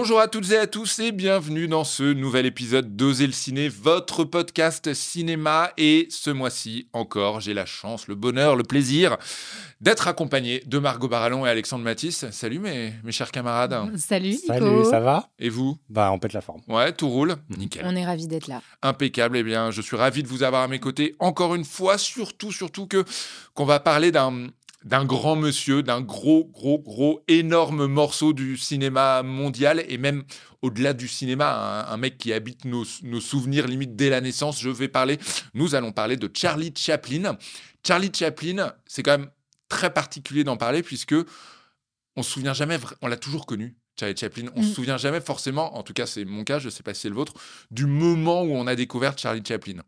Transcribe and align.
Bonjour 0.00 0.18
à 0.18 0.28
toutes 0.28 0.50
et 0.52 0.56
à 0.56 0.66
tous 0.66 0.98
et 1.00 1.12
bienvenue 1.12 1.68
dans 1.68 1.84
ce 1.84 2.14
nouvel 2.14 2.46
épisode 2.46 2.96
d'Oser 2.96 3.26
le 3.26 3.34
ciné, 3.34 3.68
votre 3.68 4.24
podcast 4.24 4.94
cinéma. 4.94 5.72
Et 5.76 6.06
ce 6.08 6.30
mois-ci 6.30 6.88
encore, 6.94 7.40
j'ai 7.40 7.52
la 7.52 7.66
chance, 7.66 8.08
le 8.08 8.14
bonheur, 8.14 8.56
le 8.56 8.62
plaisir 8.62 9.18
d'être 9.82 10.08
accompagné 10.08 10.62
de 10.64 10.78
Margot 10.78 11.06
Barallon 11.06 11.44
et 11.44 11.50
Alexandre 11.50 11.84
Matisse. 11.84 12.24
Salut 12.30 12.60
mes, 12.60 12.94
mes 13.04 13.12
chers 13.12 13.30
camarades. 13.30 13.76
Salut 13.98 14.30
Nico. 14.30 14.46
Salut, 14.46 14.84
ça 14.86 15.00
va? 15.00 15.28
Et 15.38 15.50
vous? 15.50 15.76
Bah, 15.90 16.10
on 16.12 16.18
pète 16.18 16.32
la 16.32 16.40
forme. 16.40 16.62
Ouais, 16.66 16.92
tout 16.92 17.10
roule 17.10 17.36
Nickel. 17.58 17.82
On 17.84 17.94
est 17.94 18.06
ravis 18.06 18.26
d'être 18.26 18.46
là. 18.46 18.62
Impeccable. 18.80 19.36
Eh 19.36 19.42
bien, 19.42 19.70
je 19.70 19.82
suis 19.82 19.96
ravi 19.96 20.22
de 20.22 20.28
vous 20.28 20.42
avoir 20.42 20.62
à 20.62 20.68
mes 20.68 20.80
côtés 20.80 21.14
encore 21.18 21.54
une 21.54 21.64
fois, 21.64 21.98
surtout, 21.98 22.52
surtout 22.52 22.86
que 22.86 23.04
qu'on 23.52 23.66
va 23.66 23.80
parler 23.80 24.12
d'un 24.12 24.46
d'un 24.84 25.04
grand 25.04 25.36
monsieur, 25.36 25.82
d'un 25.82 26.00
gros, 26.00 26.44
gros, 26.44 26.78
gros, 26.78 27.22
énorme 27.28 27.86
morceau 27.86 28.32
du 28.32 28.56
cinéma 28.56 29.22
mondial 29.22 29.84
et 29.88 29.98
même 29.98 30.24
au-delà 30.62 30.92
du 30.92 31.08
cinéma, 31.08 31.86
un, 31.90 31.96
mec 31.96 32.18
qui 32.18 32.32
habite 32.32 32.64
nos, 32.64 32.84
nos, 33.02 33.20
souvenirs 33.20 33.66
limite 33.66 33.94
dès 33.96 34.10
la 34.10 34.20
naissance. 34.20 34.60
Je 34.60 34.70
vais 34.70 34.88
parler, 34.88 35.18
nous 35.54 35.74
allons 35.74 35.92
parler 35.92 36.16
de 36.16 36.30
Charlie 36.32 36.72
Chaplin. 36.76 37.36
Charlie 37.86 38.10
Chaplin, 38.14 38.72
c'est 38.86 39.02
quand 39.02 39.18
même 39.18 39.30
très 39.68 39.92
particulier 39.92 40.44
d'en 40.44 40.56
parler 40.56 40.82
puisque 40.82 41.14
on 42.16 42.22
se 42.22 42.30
souvient 42.30 42.54
jamais, 42.54 42.78
on 43.02 43.06
l'a 43.06 43.16
toujours 43.16 43.46
connu. 43.46 43.76
Charlie 43.98 44.16
Chaplin, 44.16 44.46
on 44.56 44.60
ne 44.60 44.64
se 44.64 44.70
mm. 44.70 44.74
souvient 44.74 44.96
jamais 44.96 45.20
forcément, 45.20 45.76
en 45.76 45.82
tout 45.82 45.92
cas 45.92 46.06
c'est 46.06 46.24
mon 46.24 46.44
cas, 46.44 46.58
je 46.58 46.66
ne 46.66 46.70
sais 46.70 46.82
pas 46.82 46.94
si 46.94 47.02
c'est 47.02 47.08
le 47.08 47.14
vôtre, 47.14 47.34
du 47.70 47.86
moment 47.86 48.42
où 48.42 48.52
on 48.52 48.66
a 48.66 48.74
découvert 48.74 49.16
Charlie 49.18 49.42
Chaplin. 49.46 49.82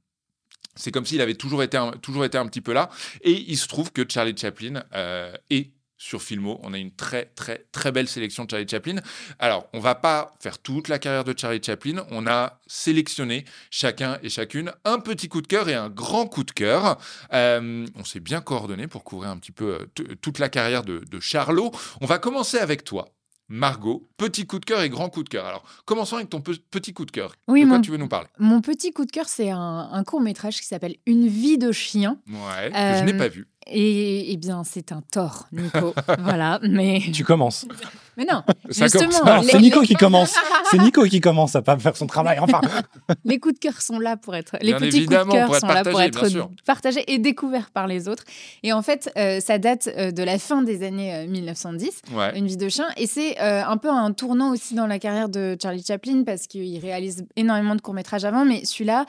C'est 0.74 0.90
comme 0.90 1.04
s'il 1.04 1.20
avait 1.20 1.34
toujours 1.34 1.62
été, 1.62 1.76
un, 1.76 1.90
toujours 1.92 2.24
été 2.24 2.38
un 2.38 2.46
petit 2.46 2.60
peu 2.60 2.72
là. 2.72 2.88
Et 3.22 3.32
il 3.32 3.56
se 3.56 3.68
trouve 3.68 3.92
que 3.92 4.02
Charlie 4.08 4.36
Chaplin 4.36 4.82
euh, 4.94 5.34
est 5.50 5.72
sur 6.02 6.20
Filmo. 6.20 6.58
On 6.64 6.72
a 6.72 6.78
une 6.78 6.90
très, 6.90 7.26
très, 7.26 7.66
très 7.70 7.92
belle 7.92 8.08
sélection 8.08 8.44
de 8.44 8.50
Charlie 8.50 8.66
Chaplin. 8.68 8.96
Alors, 9.38 9.68
on 9.72 9.78
va 9.78 9.94
pas 9.94 10.32
faire 10.40 10.58
toute 10.58 10.88
la 10.88 10.98
carrière 10.98 11.22
de 11.22 11.32
Charlie 11.36 11.62
Chaplin. 11.62 12.04
On 12.10 12.26
a 12.26 12.58
sélectionné 12.66 13.44
chacun 13.70 14.18
et 14.22 14.28
chacune 14.28 14.72
un 14.84 14.98
petit 14.98 15.28
coup 15.28 15.42
de 15.42 15.46
cœur 15.46 15.68
et 15.68 15.74
un 15.74 15.90
grand 15.90 16.26
coup 16.26 16.42
de 16.42 16.50
cœur. 16.50 16.98
Euh, 17.32 17.86
on 17.94 18.04
s'est 18.04 18.20
bien 18.20 18.40
coordonné 18.40 18.88
pour 18.88 19.04
couvrir 19.04 19.30
un 19.30 19.36
petit 19.36 19.52
peu 19.52 19.78
euh, 20.00 20.16
toute 20.20 20.40
la 20.40 20.48
carrière 20.48 20.82
de, 20.82 21.04
de 21.08 21.20
Charlot. 21.20 21.70
On 22.00 22.06
va 22.06 22.18
commencer 22.18 22.58
avec 22.58 22.82
toi. 22.82 23.06
Margot, 23.54 24.08
petit 24.16 24.46
coup 24.46 24.58
de 24.58 24.64
cœur 24.64 24.80
et 24.80 24.88
grand 24.88 25.10
coup 25.10 25.22
de 25.22 25.28
cœur. 25.28 25.44
Alors, 25.44 25.62
commençons 25.84 26.16
avec 26.16 26.30
ton 26.30 26.40
petit 26.40 26.94
coup 26.94 27.04
de 27.04 27.10
cœur. 27.10 27.34
Oui, 27.48 27.64
de 27.64 27.68
quoi 27.68 27.80
tu 27.80 27.90
veux 27.90 27.98
nous 27.98 28.08
parler? 28.08 28.28
Mon 28.38 28.62
petit 28.62 28.92
coup 28.92 29.04
de 29.04 29.10
cœur, 29.10 29.28
c'est 29.28 29.50
un, 29.50 30.02
court 30.06 30.22
métrage 30.22 30.58
qui 30.58 30.66
s'appelle 30.66 30.96
Une 31.04 31.28
vie 31.28 31.58
de 31.58 31.70
chien. 31.70 32.16
Ouais, 32.26 32.70
que 32.70 32.98
je 32.98 33.04
n'ai 33.04 33.12
pas 33.12 33.28
vu. 33.28 33.46
Et, 33.66 34.32
eh 34.32 34.36
bien, 34.36 34.62
c'est 34.64 34.92
un 34.92 35.02
tort, 35.02 35.46
Nico. 35.52 35.94
voilà, 36.18 36.58
mais. 36.62 37.00
Tu 37.12 37.24
commences. 37.24 37.66
Mais 38.16 38.26
non, 38.30 38.42
justement. 38.68 39.42
C'est 39.42 39.58
Nico 39.58 39.80
qui 39.80 39.94
commence. 39.94 40.34
C'est 40.70 40.78
Nico 40.78 41.04
qui 41.04 41.20
commence 41.20 41.56
à 41.56 41.62
pas 41.62 41.78
faire 41.78 41.96
son 41.96 42.06
travail. 42.06 42.38
Enfin. 42.40 42.60
les 43.24 43.38
coups 43.38 43.54
de 43.54 43.58
cœur 43.58 43.80
sont 43.80 43.98
là 43.98 44.16
pour 44.16 44.34
être. 44.34 44.56
Les 44.60 44.74
petits 44.74 45.06
coups 45.06 45.26
de 45.26 45.30
cœur 45.30 45.54
sont 45.56 45.66
là 45.66 45.82
pour 45.82 46.00
être 46.00 46.28
partagés 46.66 47.04
et 47.10 47.18
découverts 47.18 47.70
par 47.70 47.86
les 47.86 48.08
autres. 48.08 48.24
Et 48.62 48.72
en 48.72 48.82
fait, 48.82 49.10
euh, 49.16 49.40
ça 49.40 49.58
date 49.58 49.88
euh, 49.96 50.10
de 50.10 50.22
la 50.22 50.38
fin 50.38 50.62
des 50.62 50.82
années 50.82 51.26
1910. 51.26 52.02
Euh, 52.14 52.30
Une 52.34 52.46
vie 52.46 52.56
de 52.56 52.68
chien. 52.68 52.86
Et 52.96 53.06
c'est 53.06 53.38
un 53.38 53.76
peu 53.76 53.88
un 53.88 54.12
tournant 54.12 54.52
aussi 54.52 54.74
dans 54.74 54.86
la 54.86 54.98
carrière 54.98 55.28
de 55.28 55.56
Charlie 55.60 55.84
Chaplin 55.84 56.22
parce 56.24 56.46
qu'il 56.46 56.78
réalise 56.78 57.24
énormément 57.36 57.74
de 57.74 57.80
courts 57.80 57.94
métrages 57.94 58.24
avant, 58.24 58.44
mais 58.44 58.64
celui-là, 58.64 59.06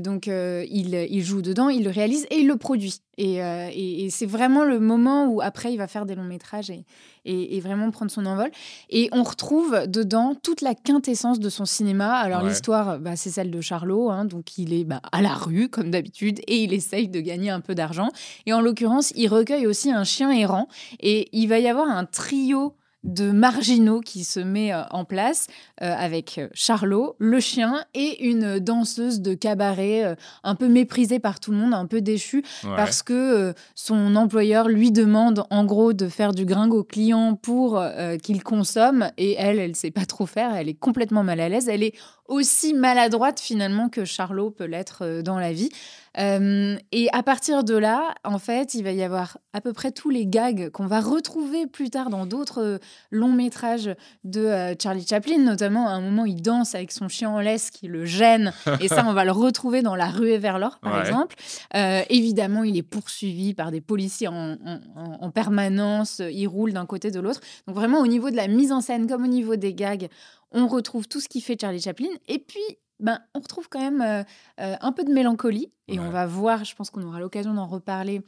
donc 0.00 0.26
il, 0.26 0.94
il 0.94 1.22
joue 1.22 1.42
dedans, 1.42 1.68
il 1.68 1.84
le 1.84 1.90
réalise 1.90 2.26
et 2.30 2.38
il 2.38 2.48
le 2.48 2.56
produit. 2.56 3.00
Euh, 3.20 3.68
et, 3.70 3.81
c'est 4.10 4.26
vraiment 4.26 4.64
le 4.64 4.80
moment 4.80 5.26
où 5.26 5.40
après 5.40 5.72
il 5.72 5.76
va 5.76 5.86
faire 5.86 6.06
des 6.06 6.14
longs 6.14 6.24
métrages 6.24 6.70
et, 6.70 6.84
et, 7.24 7.60
vraiment 7.60 7.90
prendre 7.90 8.10
son 8.10 8.26
envol. 8.26 8.50
Et 8.90 9.08
on 9.12 9.22
retrouve 9.22 9.86
dedans 9.86 10.34
toute 10.34 10.60
la 10.60 10.74
quintessence 10.74 11.38
de 11.40 11.48
son 11.48 11.64
cinéma. 11.64 12.14
Alors 12.14 12.42
l'histoire, 12.42 12.98
bah, 12.98 13.16
c'est 13.16 13.30
celle 13.30 13.50
de 13.50 13.60
Charlot, 13.60 14.10
hein, 14.10 14.24
donc 14.24 14.58
il 14.58 14.72
est 14.72 14.84
bah, 14.84 15.00
à 15.12 15.22
la 15.22 15.34
rue 15.34 15.68
comme 15.68 15.90
d'habitude 15.90 16.40
et 16.46 16.62
il 16.62 16.72
essaye 16.72 17.08
de 17.08 17.20
gagner 17.20 17.50
un 17.50 17.60
peu 17.60 17.74
d'argent. 17.74 18.08
Et 18.46 18.52
en 18.52 18.60
l'occurrence, 18.60 19.12
il 19.16 19.28
recueille 19.28 19.66
aussi 19.66 19.90
un 19.90 20.04
chien 20.04 20.30
errant 20.30 20.68
et 21.00 21.28
il 21.32 21.46
va 21.48 21.58
y 21.58 21.68
avoir 21.68 21.88
un 21.88 22.04
trio 22.04 22.74
de 23.04 23.32
marginaux 23.32 24.00
qui 24.00 24.24
se 24.24 24.40
met 24.40 24.72
euh, 24.72 24.82
en 24.90 25.04
place 25.04 25.48
euh, 25.82 25.94
avec 25.96 26.38
euh, 26.38 26.48
Charlot, 26.54 27.16
le 27.18 27.40
chien 27.40 27.84
et 27.94 28.24
une 28.24 28.58
danseuse 28.58 29.20
de 29.20 29.34
cabaret 29.34 30.16
un 30.44 30.54
peu 30.54 30.68
méprisée 30.68 31.18
par 31.18 31.40
tout 31.40 31.50
le 31.50 31.56
monde, 31.56 31.74
un 31.74 31.86
peu 31.86 32.00
déchue 32.00 32.44
parce 32.62 33.02
que 33.02 33.54
son 33.74 34.16
employeur 34.16 34.68
lui 34.68 34.92
demande 34.92 35.44
en 35.50 35.64
gros 35.64 35.92
de 35.92 36.08
faire 36.08 36.32
du 36.32 36.44
gringo 36.44 36.80
au 36.80 36.84
client 36.84 37.34
pour 37.34 37.82
qu'il 38.22 38.42
consomme 38.42 39.10
et 39.16 39.34
elle, 39.38 39.58
elle 39.58 39.76
sait 39.76 39.90
pas 39.90 40.04
trop 40.04 40.26
faire, 40.26 40.54
elle 40.54 40.68
est 40.68 40.74
complètement 40.74 41.22
mal 41.22 41.40
à 41.40 41.48
l'aise, 41.48 41.68
elle 41.68 41.82
est 41.82 41.94
aussi 42.32 42.72
maladroite 42.72 43.40
finalement 43.40 43.88
que 43.88 44.04
Charlot 44.04 44.50
peut 44.50 44.64
l'être 44.64 45.20
dans 45.22 45.38
la 45.38 45.52
vie. 45.52 45.70
Euh, 46.18 46.76
et 46.92 47.08
à 47.12 47.22
partir 47.22 47.64
de 47.64 47.74
là, 47.74 48.14
en 48.24 48.38
fait, 48.38 48.74
il 48.74 48.84
va 48.84 48.92
y 48.92 49.02
avoir 49.02 49.38
à 49.52 49.60
peu 49.60 49.72
près 49.72 49.92
tous 49.92 50.10
les 50.10 50.26
gags 50.26 50.70
qu'on 50.70 50.86
va 50.86 51.00
retrouver 51.00 51.66
plus 51.66 51.90
tard 51.90 52.10
dans 52.10 52.26
d'autres 52.26 52.62
euh, 52.62 52.78
longs 53.10 53.32
métrages 53.32 53.90
de 54.24 54.40
euh, 54.40 54.74
Charlie 54.80 55.06
Chaplin, 55.06 55.38
notamment 55.38 55.88
à 55.88 55.92
un 55.92 56.00
moment 56.00 56.26
il 56.26 56.42
danse 56.42 56.74
avec 56.74 56.92
son 56.92 57.08
chien 57.08 57.30
en 57.30 57.40
laisse 57.40 57.70
qui 57.70 57.88
le 57.88 58.04
gêne, 58.04 58.52
et 58.80 58.88
ça 58.88 59.04
on 59.06 59.14
va 59.14 59.24
le 59.24 59.32
retrouver 59.32 59.82
dans 59.82 59.94
La 59.94 60.08
ruée 60.08 60.38
vers 60.38 60.58
l'or 60.58 60.78
par 60.80 61.00
exemple. 61.00 61.36
évidemment, 61.74 62.64
il 62.64 62.76
est 62.76 62.82
poursuivi 62.82 63.54
par 63.54 63.70
des 63.70 63.80
policiers 63.80 64.28
en, 64.28 64.56
en 64.96 65.30
permanence, 65.30 66.20
il 66.30 66.46
roule 66.46 66.72
d'un 66.72 66.86
côté 66.86 67.10
de 67.10 67.20
l'autre. 67.20 67.40
Donc 67.66 67.76
vraiment 67.76 68.00
au 68.00 68.06
niveau 68.06 68.30
de 68.30 68.36
la 68.36 68.48
mise 68.48 68.72
en 68.72 68.80
scène 68.80 69.06
comme 69.06 69.24
au 69.24 69.28
niveau 69.28 69.56
des 69.56 69.74
gags, 69.74 70.08
on 70.52 70.66
retrouve 70.66 71.08
tout 71.08 71.20
ce 71.20 71.28
qui 71.28 71.40
fait 71.40 71.56
Charlie 71.60 71.80
Chaplin. 71.80 72.08
Et 72.28 72.38
puis, 72.38 72.60
ben, 73.00 73.20
on 73.34 73.40
retrouve 73.40 73.68
quand 73.68 73.80
même 73.80 74.00
euh, 74.00 74.22
euh, 74.60 74.76
un 74.80 74.92
peu 74.92 75.04
de 75.04 75.12
mélancolie. 75.12 75.72
Et 75.88 75.98
on 75.98 76.10
va 76.10 76.26
voir, 76.26 76.64
je 76.64 76.74
pense 76.74 76.90
qu'on 76.90 77.02
aura 77.02 77.20
l'occasion 77.20 77.52
d'en 77.54 77.66
reparler, 77.66 78.22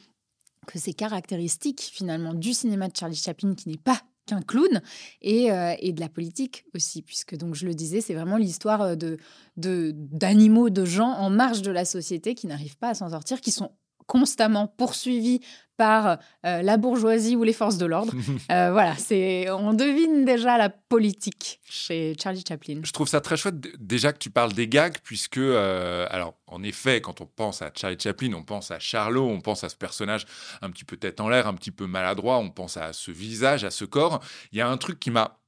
que 0.67 0.79
c'est 0.79 0.93
caractéristique 0.93 1.81
finalement 1.81 2.35
du 2.35 2.53
cinéma 2.53 2.89
de 2.89 2.97
Charlie 2.97 3.17
Chaplin 3.17 3.55
qui 3.55 3.69
n'est 3.69 3.77
pas 3.77 4.01
qu'un 4.27 4.41
clown 4.41 4.81
et, 5.21 5.53
euh, 5.53 5.75
et, 5.79 5.93
de 5.93 6.01
la 6.01 6.09
politique 6.09 6.65
aussi 6.75 7.03
puisque 7.03 7.37
donc 7.37 7.55
je 7.55 7.67
le 7.67 7.75
disais 7.75 8.01
c'est 8.01 8.15
vraiment 8.15 8.39
l'histoire 8.39 8.97
de 8.97 9.19
d'animaux 9.59 10.71
de, 10.71 10.87
gens 10.87 11.11
en 11.11 11.29
marge 11.29 11.61
de 11.61 11.71
la 11.71 11.85
société 11.85 12.35
qui 12.35 12.47
n'arrivent 12.47 12.79
pas 12.79 12.89
à 12.89 12.95
s'en 12.95 13.11
sortir 13.11 13.43
qui 13.43 13.53
sont 13.53 13.73
constamment 14.07 14.67
poursuivis 14.67 15.41
par 15.77 16.19
euh, 16.47 16.63
la 16.63 16.77
bourgeoisie 16.77 17.37
ou 17.37 17.43
les 17.43 17.53
forces 17.53 17.79
de 17.79 17.87
l'ordre. 17.87 18.13
Euh, 18.51 18.71
voilà, 18.73 18.95
c'est 18.97 19.51
on 19.51 19.73
devine 19.73 20.25
déjà 20.25 20.59
la 20.59 20.69
politique 20.69 21.61
chez 21.65 22.15
Charlie 22.21 22.45
Chaplin. 22.47 22.81
Je 22.85 22.93
trouve 22.93 23.09
ça 23.09 23.21
très 23.21 23.37
chouette 23.37 23.55
déjà 23.79 24.13
que 24.13 24.19
tu 24.19 24.29
parles 24.29 24.53
des 24.53 24.69
gags 24.69 24.99
puisque 25.03 25.39
euh, 25.39 26.07
alors 26.11 26.35
en 26.47 26.63
effet 26.63 27.01
quand 27.01 27.21
on 27.21 27.27
pense 27.27 27.63
à 27.63 27.71
Charlie 27.75 27.97
Chaplin, 27.99 28.33
on 28.35 28.43
pense 28.43 28.71
à 28.71 28.79
Charlot, 28.79 29.27
on 29.27 29.41
pense 29.41 29.65
à 29.65 29.69
ce 29.69 29.77
personnage 29.77 30.27
un 30.63 30.71
petit 30.71 30.85
peu 30.85 30.97
tête 30.97 31.21
en 31.21 31.29
l'air, 31.29 31.47
un 31.47 31.55
petit 31.55 31.71
peu 31.71 31.87
maladroit, 31.87 32.39
on 32.39 32.51
pense 32.51 32.77
à 32.77 32.93
ce 32.93 33.11
visage, 33.11 33.65
à 33.65 33.71
ce 33.71 33.85
corps. 33.85 34.21
Il 34.53 34.59
y 34.59 34.61
a 34.61 34.69
un 34.69 34.77
truc 34.77 35.01
qui 35.01 35.11
m'a 35.11 35.39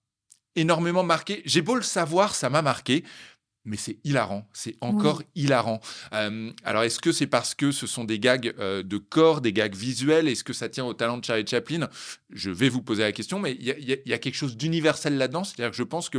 énormément 0.56 1.02
marqué. 1.02 1.42
J'ai 1.44 1.62
beau 1.62 1.74
le 1.74 1.82
savoir, 1.82 2.34
ça 2.34 2.50
m'a 2.50 2.62
marqué 2.62 3.04
mais 3.66 3.76
c'est 3.76 3.98
hilarant, 4.04 4.48
c'est 4.52 4.76
encore 4.80 5.22
hilarant. 5.34 5.80
alors, 6.12 6.84
est-ce 6.84 7.00
que 7.00 7.12
c'est 7.12 7.26
parce 7.26 7.54
que 7.54 7.72
ce 7.72 7.86
sont 7.86 8.04
des 8.04 8.18
gags 8.18 8.54
de 8.56 8.96
corps, 8.98 9.40
des 9.40 9.52
gags 9.52 9.74
visuels? 9.74 10.28
Est-ce 10.28 10.44
que 10.44 10.52
ça 10.52 10.68
tient 10.68 10.84
au 10.84 10.94
talent 10.94 11.18
de 11.18 11.24
Charlie 11.24 11.46
Chaplin? 11.46 11.88
Je 12.30 12.50
vais 12.50 12.68
vous 12.68 12.82
poser 12.82 13.02
la 13.02 13.12
question, 13.12 13.38
mais 13.38 13.52
il 13.52 14.00
y, 14.06 14.12
a 14.12 14.18
quelque 14.18 14.34
chose 14.34 14.56
d'universel 14.56 15.18
là-dedans. 15.18 15.44
C'est-à-dire 15.44 15.70
que 15.70 15.76
je 15.76 15.82
pense 15.82 16.08
que 16.08 16.18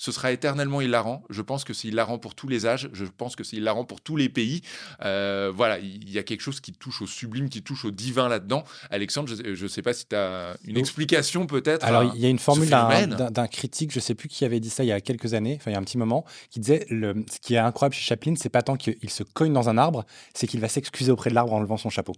ce 0.00 0.12
sera 0.12 0.32
éternellement 0.32 0.80
hilarant. 0.80 1.22
Je 1.28 1.42
pense 1.42 1.62
que 1.62 1.74
c'est 1.74 1.88
hilarant 1.88 2.18
pour 2.18 2.34
tous 2.34 2.48
les 2.48 2.64
âges. 2.64 2.88
Je 2.94 3.04
pense 3.04 3.36
que 3.36 3.44
c'est 3.44 3.58
hilarant 3.58 3.84
pour 3.84 4.00
tous 4.00 4.16
les 4.16 4.30
pays. 4.30 4.62
Euh, 5.04 5.52
voilà, 5.54 5.78
il 5.78 6.10
y 6.10 6.18
a 6.18 6.22
quelque 6.22 6.40
chose 6.40 6.60
qui 6.60 6.72
touche 6.72 7.02
au 7.02 7.06
sublime, 7.06 7.50
qui 7.50 7.62
touche 7.62 7.84
au 7.84 7.90
divin 7.90 8.26
là-dedans. 8.26 8.64
Alexandre, 8.88 9.28
je 9.28 9.62
ne 9.62 9.68
sais 9.68 9.82
pas 9.82 9.92
si 9.92 10.06
tu 10.06 10.16
as 10.16 10.56
une 10.64 10.78
explication 10.78 11.46
peut-être. 11.46 11.84
Alors, 11.84 12.14
il 12.14 12.20
y 12.22 12.24
a 12.24 12.30
une 12.30 12.38
formule 12.38 12.70
d'un 12.70 13.46
critique, 13.46 13.92
je 13.92 13.98
ne 13.98 14.02
sais 14.02 14.14
plus 14.14 14.30
qui 14.30 14.46
avait 14.46 14.58
dit 14.58 14.70
ça 14.70 14.84
il 14.84 14.86
y 14.86 14.92
a 14.92 15.02
quelques 15.02 15.34
années, 15.34 15.58
enfin 15.60 15.70
il 15.70 15.74
y 15.74 15.76
a 15.76 15.80
un 15.80 15.84
petit 15.84 15.98
moment, 15.98 16.24
qui 16.48 16.60
disait 16.60 16.86
le, 16.88 17.26
ce 17.30 17.38
qui 17.38 17.52
est 17.52 17.58
incroyable 17.58 17.94
chez 17.94 18.02
Chaplin, 18.02 18.32
c'est 18.38 18.48
pas 18.48 18.62
tant 18.62 18.76
qu'il 18.76 19.10
se 19.10 19.22
cogne 19.22 19.52
dans 19.52 19.68
un 19.68 19.76
arbre, 19.76 20.06
c'est 20.32 20.46
qu'il 20.46 20.60
va 20.60 20.68
s'excuser 20.68 21.12
auprès 21.12 21.28
de 21.28 21.34
l'arbre 21.34 21.52
en 21.52 21.60
levant 21.60 21.76
son 21.76 21.90
chapeau. 21.90 22.14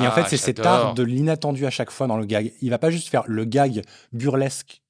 et 0.00 0.06
en 0.06 0.12
fait, 0.12 0.20
ah, 0.20 0.28
c'est 0.28 0.36
cet 0.36 0.64
art 0.64 0.94
de 0.94 1.02
l'inattendu 1.02 1.66
à 1.66 1.70
chaque 1.70 1.90
fois 1.90 2.06
dans 2.06 2.18
le 2.18 2.24
gag. 2.24 2.52
Il 2.62 2.70
va 2.70 2.78
pas 2.78 2.90
juste 2.90 3.08
faire 3.08 3.24
le 3.26 3.44
gag 3.44 3.82
burlesque 4.12 4.80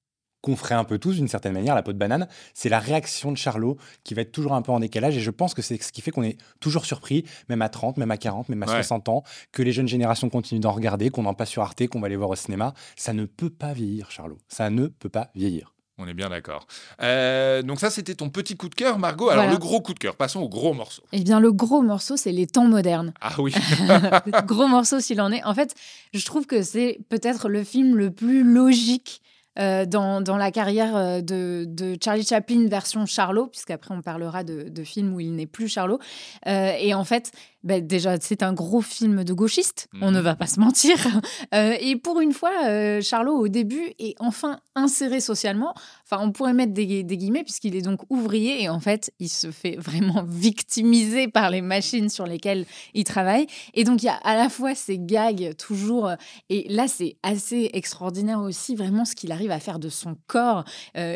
qu'on 0.41 0.57
ferait 0.57 0.75
un 0.75 0.85
peu 0.85 0.99
tous 0.99 1.17
d'une 1.17 1.29
certaine 1.29 1.53
manière, 1.53 1.75
la 1.75 1.83
peau 1.83 1.93
de 1.93 1.99
banane, 1.99 2.29
c'est 2.55 2.69
la 2.69 2.79
réaction 2.79 3.33
de 3.33 3.37
Charlot 3.37 3.77
qui 4.05 4.15
va 4.15 4.23
être 4.23 4.33
toujours 4.33 4.55
un 4.55 4.63
peu 4.63 4.73
en 4.73 4.81
décalage. 4.81 5.17
Et 5.17 5.21
je 5.21 5.31
pense 5.31 5.55
que 5.55 5.63
c'est 5.63 5.83
ce 5.83 5.93
qui 5.93 6.01
fait 6.01 6.11
qu'on 6.11 6.23
est 6.23 6.39
toujours 6.61 6.85
surpris, 6.85 7.25
même 7.49 7.63
à 7.63 7.69
30, 7.69 7.97
même 7.97 8.11
à 8.11 8.17
40, 8.17 8.49
même 8.49 8.63
à 8.63 8.67
60 8.67 9.09
ans, 9.09 9.23
que 9.53 9.63
les 9.63 9.73
jeunes 9.73 9.89
générations 9.89 10.29
continuent 10.29 10.61
d'en 10.61 10.73
regarder, 10.73 11.11
qu'on 11.11 11.27
en 11.27 11.35
passe 11.35 11.51
sur 11.51 11.63
Arte, 11.63 11.87
qu'on 11.89 12.01
va 12.01 12.07
aller 12.07 12.17
voir 12.17 12.31
au 12.31 12.37
cinéma. 12.37 12.75
Ça 12.97 13.13
ne 13.13 13.25
peut 13.25 13.51
pas 13.51 13.73
vieillir, 13.73 14.11
Charlot. 14.11 14.39
Ça 14.49 14.71
ne 14.71 14.87
peut 14.87 15.09
pas 15.09 15.31
vieillir. 15.35 15.73
On 15.99 16.07
est 16.07 16.15
bien 16.15 16.29
d'accord. 16.29 16.67
Euh, 17.01 17.63
donc 17.63 17.81
ça, 17.81 17.89
c'était 17.89 18.15
ton 18.15 18.29
petit 18.29 18.55
coup 18.55 18.69
de 18.69 18.75
cœur, 18.75 18.99
Margot. 18.99 19.31
Alors 19.31 19.51
le 19.51 19.57
gros 19.57 19.81
coup 19.81 19.95
de 19.95 19.99
cœur, 19.99 20.15
passons 20.15 20.41
au 20.41 20.49
gros 20.49 20.75
morceau. 20.75 21.03
Eh 21.13 21.21
bien, 21.21 21.41
le 21.41 21.53
gros 21.53 21.81
morceau, 21.81 22.19
c'est 22.19 22.33
les 22.33 22.47
temps 22.47 22.67
modernes. 22.67 23.15
Ah 23.23 23.35
oui. 23.39 23.55
gros 24.47 24.69
morceau 24.69 25.01
s'il 25.01 25.21
en 25.23 25.33
est. 25.33 25.43
En 25.45 25.55
fait, 25.55 25.75
je 26.13 26.25
trouve 26.27 26.47
que 26.47 26.61
c'est 26.61 26.99
peut-être 27.09 27.49
le 27.49 27.65
film 27.65 27.97
le 27.97 28.11
plus 28.11 28.45
logique 28.45 29.23
dans, 29.57 30.21
dans, 30.21 30.37
la 30.37 30.51
carrière 30.51 31.23
de, 31.23 31.65
de, 31.67 31.97
Charlie 32.03 32.25
Chaplin 32.25 32.69
version 32.69 33.07
Charlot, 33.07 33.47
puisqu'après 33.47 33.95
on 33.95 34.03
parlera 34.03 34.45
de, 34.45 34.69
de 34.69 34.85
films 34.85 35.15
où 35.15 35.21
il 35.21 35.35
n'est 35.35 35.47
plus 35.47 35.69
Charlot. 35.69 35.99
et 36.47 36.95
en 36.95 37.05
fait, 37.05 37.33
bah, 37.67 37.81
déjà, 37.81 38.15
c'est 38.21 38.45
un 38.45 38.53
gros 38.53 38.81
film 38.81 39.25
de 39.25 39.33
gauchiste, 39.33 39.89
on 40.01 40.13
ne 40.13 40.19
mhm. 40.19 40.25
va 40.25 40.37
pas 40.37 40.47
se 40.47 40.61
mentir. 40.61 40.97
Euh, 41.55 41.75
et 41.81 41.97
pour 41.97 42.21
une 42.21 42.33
fois, 42.33 42.51
euh, 42.65 43.01
Charlot, 43.01 43.39
au 43.39 43.49
début, 43.49 43.93
est 43.99 44.15
enfin 44.19 44.59
inséré 44.75 45.21
socialement. 45.21 45.75
Enfin, 46.05 46.23
on 46.23 46.33
pourrait 46.33 46.55
mettre 46.55 46.73
des, 46.73 46.87
guillemets, 47.05 47.45
puisqu'il 47.45 47.77
est 47.77 47.83
donc 47.83 48.01
ouvrier, 48.11 48.63
et 48.63 48.69
en 48.69 48.81
fait, 48.81 49.13
il 49.19 49.29
se 49.29 49.51
fait 49.51 49.77
vraiment 49.79 50.25
victimiser 50.27 51.29
par 51.29 51.51
les 51.51 51.63
machines 51.63 52.09
sur 52.09 52.27
lesquelles 52.27 52.67
il 52.95 53.05
travaille. 53.05 53.47
Et 53.75 53.85
donc, 53.85 54.03
il 54.03 54.07
y 54.07 54.09
a 54.09 54.17
à 54.25 54.37
la 54.37 54.49
fois 54.49 54.75
ces 54.75 54.99
gags, 54.99 55.55
toujours. 55.57 56.09
Euh, 56.09 56.17
et 56.49 56.67
là, 56.69 56.89
c'est 56.89 57.17
assez 57.23 57.71
extraordinaire 57.73 58.41
aussi, 58.41 58.75
vraiment, 58.75 59.05
ce 59.05 59.15
qu'il 59.15 59.33
arrive 59.33 59.51
à 59.51 59.61
faire 59.61 59.79
de 59.79 59.89
son 59.89 60.17
corps, 60.27 60.65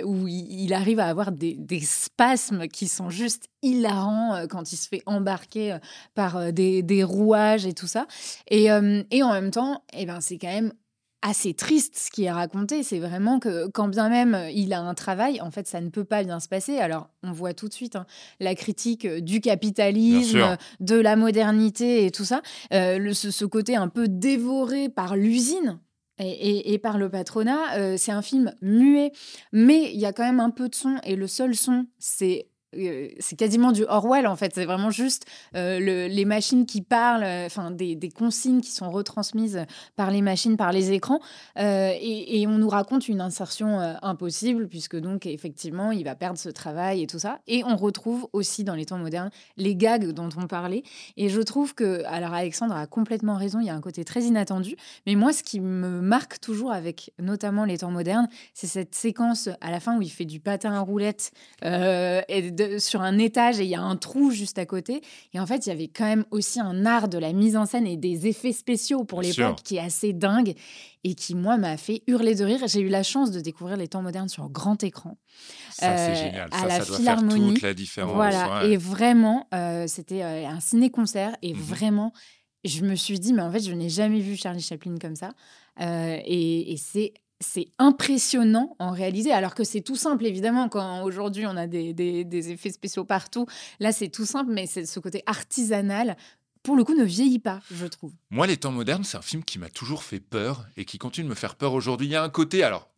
où 0.04 0.28
il, 0.28 0.72
arrive 0.72 1.00
à 1.00 1.06
avoir 1.06 1.32
des, 1.32 1.54
des 1.58 1.80
spasmes 1.80 2.68
qui 2.68 2.88
sont 2.88 3.10
juste 3.10 3.48
hilarants 3.62 4.46
quand 4.48 4.72
il 4.72 4.76
se 4.76 4.88
fait 4.88 5.02
embarquer 5.06 5.76
par 6.14 6.39
euh, 6.40 6.52
des, 6.52 7.04
rouages 7.04 7.66
et 7.66 7.72
tout 7.72 7.86
ça. 7.86 8.06
Et, 8.48 8.70
euh, 8.70 9.02
et 9.10 9.22
en 9.22 9.32
même 9.32 9.50
temps, 9.50 9.82
eh 9.94 10.06
ben, 10.06 10.20
c'est 10.20 10.38
quand 10.38 10.48
même 10.48 10.72
assez 11.22 11.52
triste 11.52 11.98
ce 11.98 12.10
qui 12.10 12.24
est 12.24 12.30
raconté. 12.30 12.82
C'est 12.82 12.98
vraiment 12.98 13.38
que 13.38 13.66
quand 13.68 13.88
bien 13.88 14.08
même 14.08 14.38
il 14.52 14.72
a 14.72 14.80
un 14.80 14.94
travail, 14.94 15.40
en 15.40 15.50
fait, 15.50 15.66
ça 15.66 15.80
ne 15.80 15.88
peut 15.90 16.04
pas 16.04 16.24
bien 16.24 16.40
se 16.40 16.48
passer. 16.48 16.78
Alors, 16.78 17.10
on 17.22 17.32
voit 17.32 17.54
tout 17.54 17.68
de 17.68 17.74
suite 17.74 17.96
hein, 17.96 18.06
la 18.38 18.54
critique 18.54 19.04
euh, 19.04 19.20
du 19.20 19.40
capitalisme, 19.40 20.56
de 20.80 20.96
la 20.96 21.16
modernité 21.16 22.06
et 22.06 22.10
tout 22.10 22.24
ça. 22.24 22.42
le, 22.70 23.12
ce, 23.12 23.44
côté 23.44 23.76
un 23.76 23.88
peu 23.88 24.08
dévoré 24.08 24.88
par 24.88 25.16
l'usine. 25.16 25.78
Et, 26.22 26.74
et, 26.74 26.78
par 26.78 26.98
le 26.98 27.08
patronat, 27.08 27.96
c'est 27.96 28.12
un 28.12 28.20
film 28.20 28.54
muet, 28.60 29.10
mais 29.52 29.90
il 29.90 29.98
y 29.98 30.04
a 30.04 30.12
quand 30.12 30.22
même 30.22 30.38
un 30.38 30.50
peu 30.50 30.68
de 30.68 30.74
son, 30.74 30.98
et 31.02 31.16
le 31.16 31.26
seul 31.26 31.56
son, 31.56 31.86
c'est 31.98 32.49
euh, 32.49 32.49
c'est 32.72 33.36
quasiment 33.36 33.72
du 33.72 33.84
Orwell 33.84 34.26
en 34.26 34.36
fait. 34.36 34.52
C'est 34.54 34.64
vraiment 34.64 34.90
juste 34.90 35.26
euh, 35.56 35.78
les 35.80 36.24
machines 36.24 36.66
qui 36.66 36.82
parlent, 36.82 37.24
euh, 37.24 37.46
enfin 37.46 37.70
des, 37.70 37.96
consignes 38.10 38.60
qui 38.60 38.70
sont 38.70 38.90
retransmises 38.90 39.64
par 39.96 40.10
les 40.10 40.22
machines, 40.22 40.56
par 40.56 40.72
les 40.72 40.92
écrans, 40.92 41.20
et, 41.56 42.44
on 42.48 42.58
nous 42.58 42.68
raconte 42.68 43.08
une 43.08 43.20
insertion 43.20 43.78
impossible 44.02 44.66
puisque 44.66 44.96
donc 44.96 45.26
effectivement 45.26 45.92
il 45.92 46.04
va 46.04 46.14
perdre 46.14 46.38
ce 46.38 46.48
travail 46.48 47.02
et 47.02 47.06
tout 47.06 47.18
ça. 47.18 47.40
Et 47.46 47.62
on 47.64 47.76
retrouve 47.76 48.28
aussi 48.32 48.64
dans 48.64 48.74
les 48.74 48.86
temps 48.86 48.98
modernes 48.98 49.30
les 49.56 49.76
gags 49.76 50.10
dont 50.10 50.28
on 50.36 50.46
parlait. 50.46 50.82
Et 51.16 51.28
je 51.28 51.40
trouve 51.40 51.74
que 51.74 52.02
alors 52.06 52.32
Alexandre 52.32 52.74
a 52.74 52.86
complètement 52.86 53.36
raison. 53.36 53.60
Il 53.60 53.66
y 53.66 53.70
a 53.70 53.74
un 53.74 53.80
côté 53.80 54.04
très 54.04 54.22
inattendu, 54.22 54.76
mais 55.06 55.14
moi 55.14 55.32
ce 55.32 55.42
qui 55.42 55.60
me 55.60 56.00
marque 56.00 56.40
toujours 56.40 56.72
avec 56.72 57.12
notamment 57.18 57.64
les 57.64 57.78
temps 57.78 57.90
modernes, 57.90 58.28
c'est 58.54 58.66
cette 58.66 58.94
séquence 58.94 59.48
à 59.60 59.70
la 59.70 59.80
fin 59.80 59.96
où 59.96 60.02
il 60.02 60.10
fait 60.10 60.24
du 60.24 60.40
patin 60.40 60.72
à 60.72 60.80
roulettes 60.80 61.32
et 61.62 62.50
sur 62.78 63.00
un 63.00 63.18
étage 63.18 63.60
et 63.60 63.64
il 63.64 63.70
y 63.70 63.74
a 63.74 63.82
un 63.82 63.96
trou 63.96 64.30
juste 64.30 64.58
à 64.58 64.66
côté. 64.66 65.00
Et 65.32 65.40
en 65.40 65.46
fait, 65.46 65.66
il 65.66 65.68
y 65.70 65.72
avait 65.72 65.88
quand 65.88 66.04
même 66.04 66.24
aussi 66.30 66.60
un 66.60 66.86
art 66.86 67.08
de 67.08 67.18
la 67.18 67.32
mise 67.32 67.56
en 67.56 67.66
scène 67.66 67.86
et 67.86 67.96
des 67.96 68.26
effets 68.26 68.52
spéciaux 68.52 69.04
pour 69.04 69.22
l'époque 69.22 69.58
qui 69.64 69.76
est 69.76 69.80
assez 69.80 70.12
dingue 70.12 70.54
et 71.04 71.14
qui, 71.14 71.34
moi, 71.34 71.56
m'a 71.56 71.76
fait 71.76 72.02
hurler 72.06 72.34
de 72.34 72.44
rire. 72.44 72.60
J'ai 72.66 72.80
eu 72.80 72.88
la 72.88 73.02
chance 73.02 73.30
de 73.30 73.40
découvrir 73.40 73.76
les 73.76 73.88
temps 73.88 74.02
modernes 74.02 74.28
sur 74.28 74.48
grand 74.50 74.82
écran. 74.82 75.16
Ça, 75.72 75.96
c'est 75.96 76.12
euh, 76.12 76.14
génial. 76.14 76.50
À 76.52 76.66
la 76.66 76.80
ça 76.80 76.96
Philharmonie. 76.96 77.40
Faire 77.40 77.54
toute 77.54 77.62
la 77.62 77.74
différence. 77.74 78.14
Voilà. 78.14 78.64
Et 78.66 78.76
vraiment, 78.76 79.48
euh, 79.54 79.86
c'était 79.86 80.22
euh, 80.22 80.46
un 80.46 80.60
ciné-concert. 80.60 81.36
Et 81.42 81.54
mhm. 81.54 81.60
vraiment, 81.60 82.12
je 82.64 82.82
me 82.82 82.94
suis 82.94 83.18
dit, 83.18 83.32
mais 83.32 83.42
en 83.42 83.50
fait, 83.50 83.60
je 83.60 83.72
n'ai 83.72 83.88
jamais 83.88 84.20
vu 84.20 84.36
Charlie 84.36 84.62
Chaplin 84.62 84.96
comme 85.00 85.16
ça. 85.16 85.32
et, 85.80 86.72
et 86.72 86.76
c'est 86.76 87.14
c'est 87.40 87.68
impressionnant 87.78 88.76
en 88.78 88.90
réalité, 88.90 89.32
alors 89.32 89.54
que 89.54 89.64
c'est 89.64 89.80
tout 89.80 89.96
simple, 89.96 90.26
évidemment, 90.26 90.68
quand 90.68 91.02
aujourd'hui 91.02 91.46
on 91.46 91.56
a 91.56 91.66
des, 91.66 92.50
effets 92.50 92.70
spéciaux 92.70 93.04
partout. 93.04 93.46
Là, 93.80 93.92
c'est 93.92 94.08
tout 94.08 94.26
simple, 94.26 94.52
mais 94.52 94.66
c'est 94.66 94.86
ce 94.86 95.00
côté 95.00 95.22
artisanal. 95.26 96.16
Pour 96.62 96.76
le 96.76 96.84
coup, 96.84 96.94
ne 96.94 97.04
vieillit 97.04 97.38
pas, 97.38 97.60
je 97.70 97.86
trouve. 97.86 98.12
Moi, 98.28 98.46
Les 98.46 98.58
Temps 98.58 98.72
modernes, 98.72 99.04
c'est 99.04 99.16
un 99.16 99.22
film 99.22 99.42
qui 99.42 99.58
m'a 99.58 99.70
toujours 99.70 100.02
fait 100.02 100.20
peur 100.20 100.66
et 100.76 100.84
qui 100.84 100.98
continue 100.98 101.24
de 101.24 101.30
me 101.30 101.34
faire 101.34 101.54
peur 101.54 101.72
aujourd'hui. 101.72 102.06
Il 102.06 102.10
y 102.10 102.16
a 102.16 102.22
un 102.22 102.28
côté, 102.28 102.62
alors, 102.62 102.90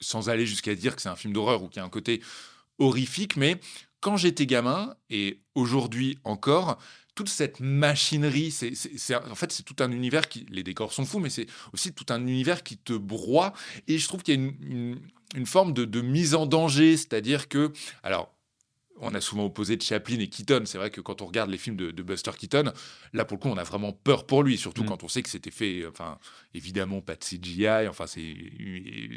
sans 0.00 0.28
aller 0.28 0.46
jusqu'à 0.46 0.76
dire 0.76 0.94
que 0.94 1.02
c'est 1.02 1.08
un 1.08 1.16
film 1.16 1.32
d'horreur 1.32 1.64
ou 1.64 1.68
qu'il 1.68 1.80
y 1.80 1.82
a 1.82 1.84
un 1.84 1.90
côté 1.90 2.22
horrifique, 2.78 3.36
mais 3.36 3.60
quand 4.00 4.16
j'étais 4.16 4.46
gamin 4.46 4.94
et 5.10 5.40
aujourd'hui 5.56 6.18
encore, 6.22 6.78
toute 7.18 7.28
cette 7.28 7.58
machinerie, 7.58 8.52
c'est, 8.52 8.70
en 9.16 9.34
fait, 9.34 9.50
c'est 9.50 9.64
tout 9.64 9.74
un 9.80 9.90
univers 9.90 10.28
qui. 10.28 10.46
Les 10.50 10.62
décors 10.62 10.92
sont 10.92 11.04
fous, 11.04 11.18
mais 11.18 11.30
c'est 11.30 11.48
aussi 11.72 11.92
tout 11.92 12.06
un 12.10 12.20
univers 12.20 12.62
qui 12.62 12.76
te 12.78 12.92
broie. 12.92 13.54
Et 13.88 13.98
je 13.98 14.06
trouve 14.06 14.22
qu'il 14.22 14.40
y 14.40 14.40
a 14.40 14.50
une, 15.34 15.46
forme 15.46 15.72
de, 15.72 16.00
mise 16.00 16.36
en 16.36 16.46
danger, 16.46 16.96
c'est-à-dire 16.96 17.48
que. 17.48 17.72
Alors, 18.04 18.32
on 19.00 19.12
a 19.14 19.20
souvent 19.20 19.46
opposé 19.46 19.76
de 19.76 19.82
Chaplin 19.82 20.20
et 20.20 20.28
Keaton. 20.28 20.62
C'est 20.64 20.78
vrai 20.78 20.92
que 20.92 21.00
quand 21.00 21.20
on 21.20 21.26
regarde 21.26 21.50
les 21.50 21.58
films 21.58 21.74
de, 21.74 22.02
Buster 22.02 22.30
Keaton, 22.38 22.72
là 23.12 23.24
pour 23.24 23.36
le 23.36 23.42
coup, 23.42 23.48
on 23.48 23.56
a 23.56 23.64
vraiment 23.64 23.90
peur 23.92 24.24
pour 24.24 24.44
lui, 24.44 24.56
surtout 24.56 24.84
mm. 24.84 24.86
quand 24.86 25.02
on 25.02 25.08
sait 25.08 25.22
que 25.22 25.28
c'était 25.28 25.50
fait, 25.50 25.84
enfin, 25.88 26.18
évidemment 26.54 27.00
pas 27.00 27.16
de 27.16 27.24
CGI, 27.24 27.88
enfin, 27.88 28.06
c'est, 28.06 28.36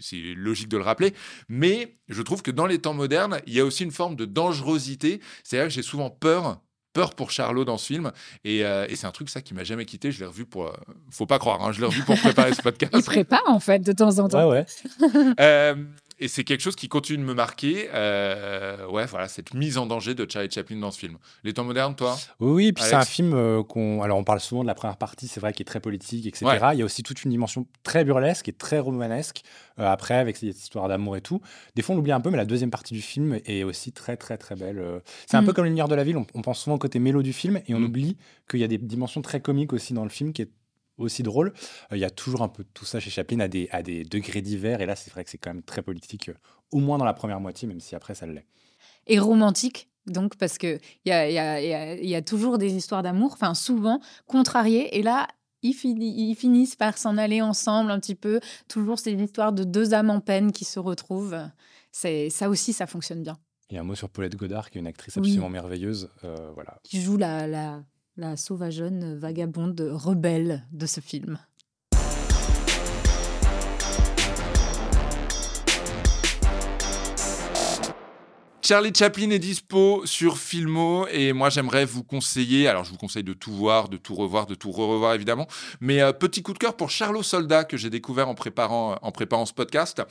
c'est 0.01 0.33
logique 0.35 0.69
de 0.69 0.77
le 0.77 0.83
rappeler. 0.83 1.13
Mais 1.49 1.97
je 2.09 2.23
trouve 2.23 2.41
que 2.41 2.49
dans 2.49 2.65
les 2.65 2.79
temps 2.79 2.95
modernes, 2.95 3.41
il 3.45 3.53
y 3.53 3.59
a 3.59 3.65
aussi 3.65 3.83
une 3.83 3.91
forme 3.91 4.15
de 4.15 4.25
dangerosité. 4.25 5.21
C'est-à-dire 5.43 5.67
que 5.67 5.73
j'ai 5.75 5.83
souvent 5.83 6.09
peur 6.09 6.59
peur 6.93 7.15
pour 7.15 7.31
Charlot 7.31 7.65
dans 7.65 7.77
ce 7.77 7.87
film. 7.87 8.11
Euh, 8.45 8.85
et, 8.89 8.95
c'est 8.95 9.07
un 9.07 9.11
truc, 9.11 9.29
ça, 9.29 9.41
qui 9.41 9.53
m'a 9.53 9.63
jamais 9.63 9.85
quitté. 9.85 10.11
Je 10.11 10.19
l'ai 10.19 10.25
revu 10.25 10.45
pour. 10.45 10.67
Euh, 10.67 10.73
faut 11.09 11.25
pas 11.25 11.39
croire, 11.39 11.63
hein, 11.63 11.71
je 11.71 11.79
l'ai 11.79 11.87
revu 11.87 12.03
pour 12.03 12.19
préparer 12.19 12.53
ce 12.53 12.61
podcast. 12.63 12.93
Il 12.95 13.03
prépare, 13.03 13.43
en 13.47 13.59
fait, 13.59 13.79
de 13.79 13.91
temps 13.91 14.19
en 14.19 14.27
temps. 14.27 14.49
Ouais, 14.49 14.65
ouais. 15.01 15.35
Euh, 15.39 15.75
et 16.21 16.27
c'est 16.27 16.43
quelque 16.43 16.61
chose 16.61 16.75
qui 16.75 16.87
continue 16.87 17.17
de 17.17 17.23
me 17.23 17.33
marquer. 17.33 17.89
Euh, 17.93 18.87
ouais, 18.87 19.07
voilà, 19.07 19.27
cette 19.27 19.55
mise 19.55 19.79
en 19.79 19.87
danger 19.87 20.13
de 20.13 20.27
Charlie 20.29 20.51
Chaplin 20.51 20.77
dans 20.77 20.91
ce 20.91 20.99
film. 20.99 21.17
Les 21.43 21.51
temps 21.51 21.63
modernes, 21.63 21.95
toi? 21.95 22.15
Oui, 22.39 22.51
oui. 22.51 22.71
Puis 22.71 22.83
c'est 22.83 22.93
un 22.93 23.03
film 23.03 23.33
euh, 23.33 23.63
qu'on. 23.63 24.03
Alors, 24.03 24.19
on 24.19 24.23
parle 24.23 24.39
souvent 24.39 24.61
de 24.61 24.67
la 24.67 24.75
première 24.75 24.97
partie, 24.97 25.27
c'est 25.27 25.39
vrai, 25.39 25.51
qui 25.51 25.63
est 25.63 25.65
très 25.65 25.79
politique, 25.79 26.27
etc. 26.27 26.45
Il 26.73 26.79
y 26.79 26.83
a 26.83 26.85
aussi 26.85 27.01
toute 27.01 27.23
une 27.23 27.31
dimension 27.31 27.65
très 27.81 28.05
burlesque 28.05 28.47
et 28.47 28.53
très 28.53 28.77
romanesque. 28.77 29.41
Euh, 29.79 29.87
après, 29.87 30.13
avec 30.13 30.37
cette 30.37 30.55
histoire 30.55 30.87
d'amour 30.87 31.17
et 31.17 31.21
tout. 31.21 31.41
Des 31.75 31.81
fois, 31.81 31.95
on 31.95 31.97
l'oublie 31.97 32.11
un 32.11 32.21
peu, 32.21 32.29
mais 32.29 32.37
la 32.37 32.45
deuxième 32.45 32.69
partie 32.69 32.93
du 32.93 33.01
film 33.01 33.39
est 33.45 33.63
aussi 33.63 33.91
très, 33.91 34.15
très, 34.15 34.37
très 34.37 34.55
belle. 34.55 35.01
C'est 35.25 35.37
un 35.37 35.43
peu 35.43 35.51
mm. 35.51 35.53
comme 35.55 35.65
Les 35.65 35.71
Lumières 35.71 35.87
de 35.87 35.95
la 35.95 36.03
Ville. 36.03 36.17
On, 36.17 36.27
on, 36.35 36.41
pense 36.43 36.59
souvent 36.59 36.75
au 36.75 36.79
côté 36.79 36.99
mélo 36.99 37.23
du 37.23 37.33
film 37.33 37.61
et 37.65 37.73
on 37.73 37.79
mm. 37.79 37.85
oublie 37.85 38.17
qu'il 38.47 38.59
y 38.59 38.63
a 38.63 38.67
des 38.67 38.77
dimensions 38.77 39.23
très 39.23 39.41
comiques 39.41 39.73
aussi 39.73 39.93
dans 39.93 40.03
le 40.03 40.09
film 40.09 40.33
qui 40.33 40.43
est 40.43 40.51
aussi 41.01 41.23
drôle. 41.23 41.53
Euh, 41.91 41.97
il 41.97 41.99
y 41.99 42.05
a 42.05 42.09
toujours 42.09 42.41
un 42.41 42.49
peu 42.49 42.63
tout 42.73 42.85
ça 42.85 42.99
chez 42.99 43.09
Chaplin 43.09 43.39
à 43.39 43.47
des, 43.47 43.67
à 43.71 43.83
des 43.83 44.03
degrés 44.03 44.41
divers. 44.41 44.81
Et 44.81 44.85
là, 44.85 44.95
c'est 44.95 45.11
vrai 45.11 45.23
que 45.23 45.29
c'est 45.29 45.37
quand 45.37 45.53
même 45.53 45.63
très 45.63 45.81
politique, 45.81 46.29
euh, 46.29 46.35
au 46.71 46.79
moins 46.79 46.97
dans 46.97 47.05
la 47.05 47.13
première 47.13 47.39
moitié, 47.39 47.67
même 47.67 47.79
si 47.79 47.95
après, 47.95 48.15
ça 48.15 48.25
l'est. 48.25 48.45
Et 49.07 49.19
romantique 49.19 49.87
donc, 50.07 50.35
parce 50.35 50.57
qu'il 50.57 50.79
y 51.05 51.11
a, 51.11 51.29
y, 51.29 51.37
a, 51.37 51.93
y 51.93 52.15
a 52.15 52.21
toujours 52.23 52.57
des 52.57 52.73
histoires 52.73 53.03
d'amour, 53.03 53.33
enfin 53.33 53.53
souvent 53.53 54.01
contrariées, 54.25 54.97
et 54.97 55.03
là, 55.03 55.27
ils, 55.61 55.75
ils 55.83 56.35
finissent 56.35 56.75
par 56.75 56.97
s'en 56.97 57.17
aller 57.17 57.41
ensemble 57.41 57.91
un 57.91 57.99
petit 57.99 58.15
peu. 58.15 58.39
Toujours, 58.67 58.99
c'est 58.99 59.11
une 59.11 59.21
histoire 59.21 59.53
de 59.53 59.63
deux 59.63 59.93
âmes 59.93 60.09
en 60.09 60.19
peine 60.19 60.51
qui 60.51 60.65
se 60.65 60.79
retrouvent. 60.79 61.37
C'est 61.91 62.29
ça 62.29 62.49
aussi, 62.49 62.73
ça 62.73 62.87
fonctionne 62.87 63.21
bien. 63.21 63.37
Et 63.69 63.77
un 63.77 63.83
mot 63.83 63.95
sur 63.95 64.09
Paulette 64.09 64.35
Godard, 64.35 64.69
qui 64.69 64.77
est 64.77 64.81
une 64.81 64.87
actrice 64.87 65.17
absolument 65.17 65.49
merveilleuse. 65.49 66.09
Euh, 66.23 66.51
voilà. 66.53 66.79
Qui 66.83 67.01
joue 67.01 67.17
la, 67.17 67.47
la, 67.47 67.83
la 68.21 68.37
sauvageonne 68.37 69.17
vagabonde 69.17 69.81
rebelle 69.81 70.63
de 70.71 70.85
ce 70.85 70.99
film. 70.99 71.39
Charlie 78.61 78.93
Chaplin 78.95 79.31
est 79.31 79.39
dispo 79.39 80.05
sur 80.05 80.37
Filmo 80.37 81.07
et 81.07 81.33
moi 81.33 81.49
j'aimerais 81.49 81.83
vous 81.83 82.03
conseiller, 82.03 82.67
alors 82.67 82.83
je 82.83 82.91
vous 82.91 82.97
conseille 82.97 83.23
de 83.23 83.33
tout 83.33 83.51
voir, 83.51 83.89
de 83.89 83.97
tout 83.97 84.13
revoir, 84.13 84.45
de 84.45 84.53
tout 84.53 84.71
re-revoir 84.71 85.15
évidemment, 85.15 85.47
mais 85.79 85.99
euh, 85.99 86.13
petit 86.13 86.43
coup 86.43 86.53
de 86.53 86.59
cœur 86.59 86.77
pour 86.77 86.91
Charlot 86.91 87.23
Soldat 87.23 87.63
que 87.63 87.75
j'ai 87.75 87.89
découvert 87.89 88.29
en 88.29 88.35
préparant, 88.35 88.99
en 89.01 89.11
préparant 89.11 89.47
ce 89.47 89.53
podcast. 89.53 90.03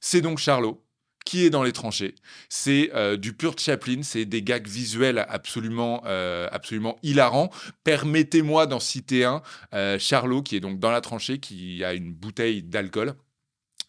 C'est 0.00 0.20
donc 0.20 0.38
Charlot, 0.38 0.83
qui 1.24 1.44
est 1.44 1.50
dans 1.50 1.62
les 1.62 1.72
tranchées. 1.72 2.14
C'est 2.48 2.90
euh, 2.94 3.16
du 3.16 3.32
pur 3.32 3.58
Chaplin, 3.58 4.02
c'est 4.02 4.24
des 4.24 4.42
gags 4.42 4.66
visuels 4.66 5.24
absolument, 5.28 6.02
euh, 6.06 6.48
absolument 6.52 6.98
hilarants. 7.02 7.50
Permettez-moi 7.82 8.66
d'en 8.66 8.80
citer 8.80 9.24
un, 9.24 9.42
euh, 9.72 9.98
Charlot, 9.98 10.42
qui 10.42 10.56
est 10.56 10.60
donc 10.60 10.78
dans 10.78 10.90
la 10.90 11.00
tranchée, 11.00 11.38
qui 11.38 11.82
a 11.84 11.94
une 11.94 12.12
bouteille 12.12 12.62
d'alcool 12.62 13.14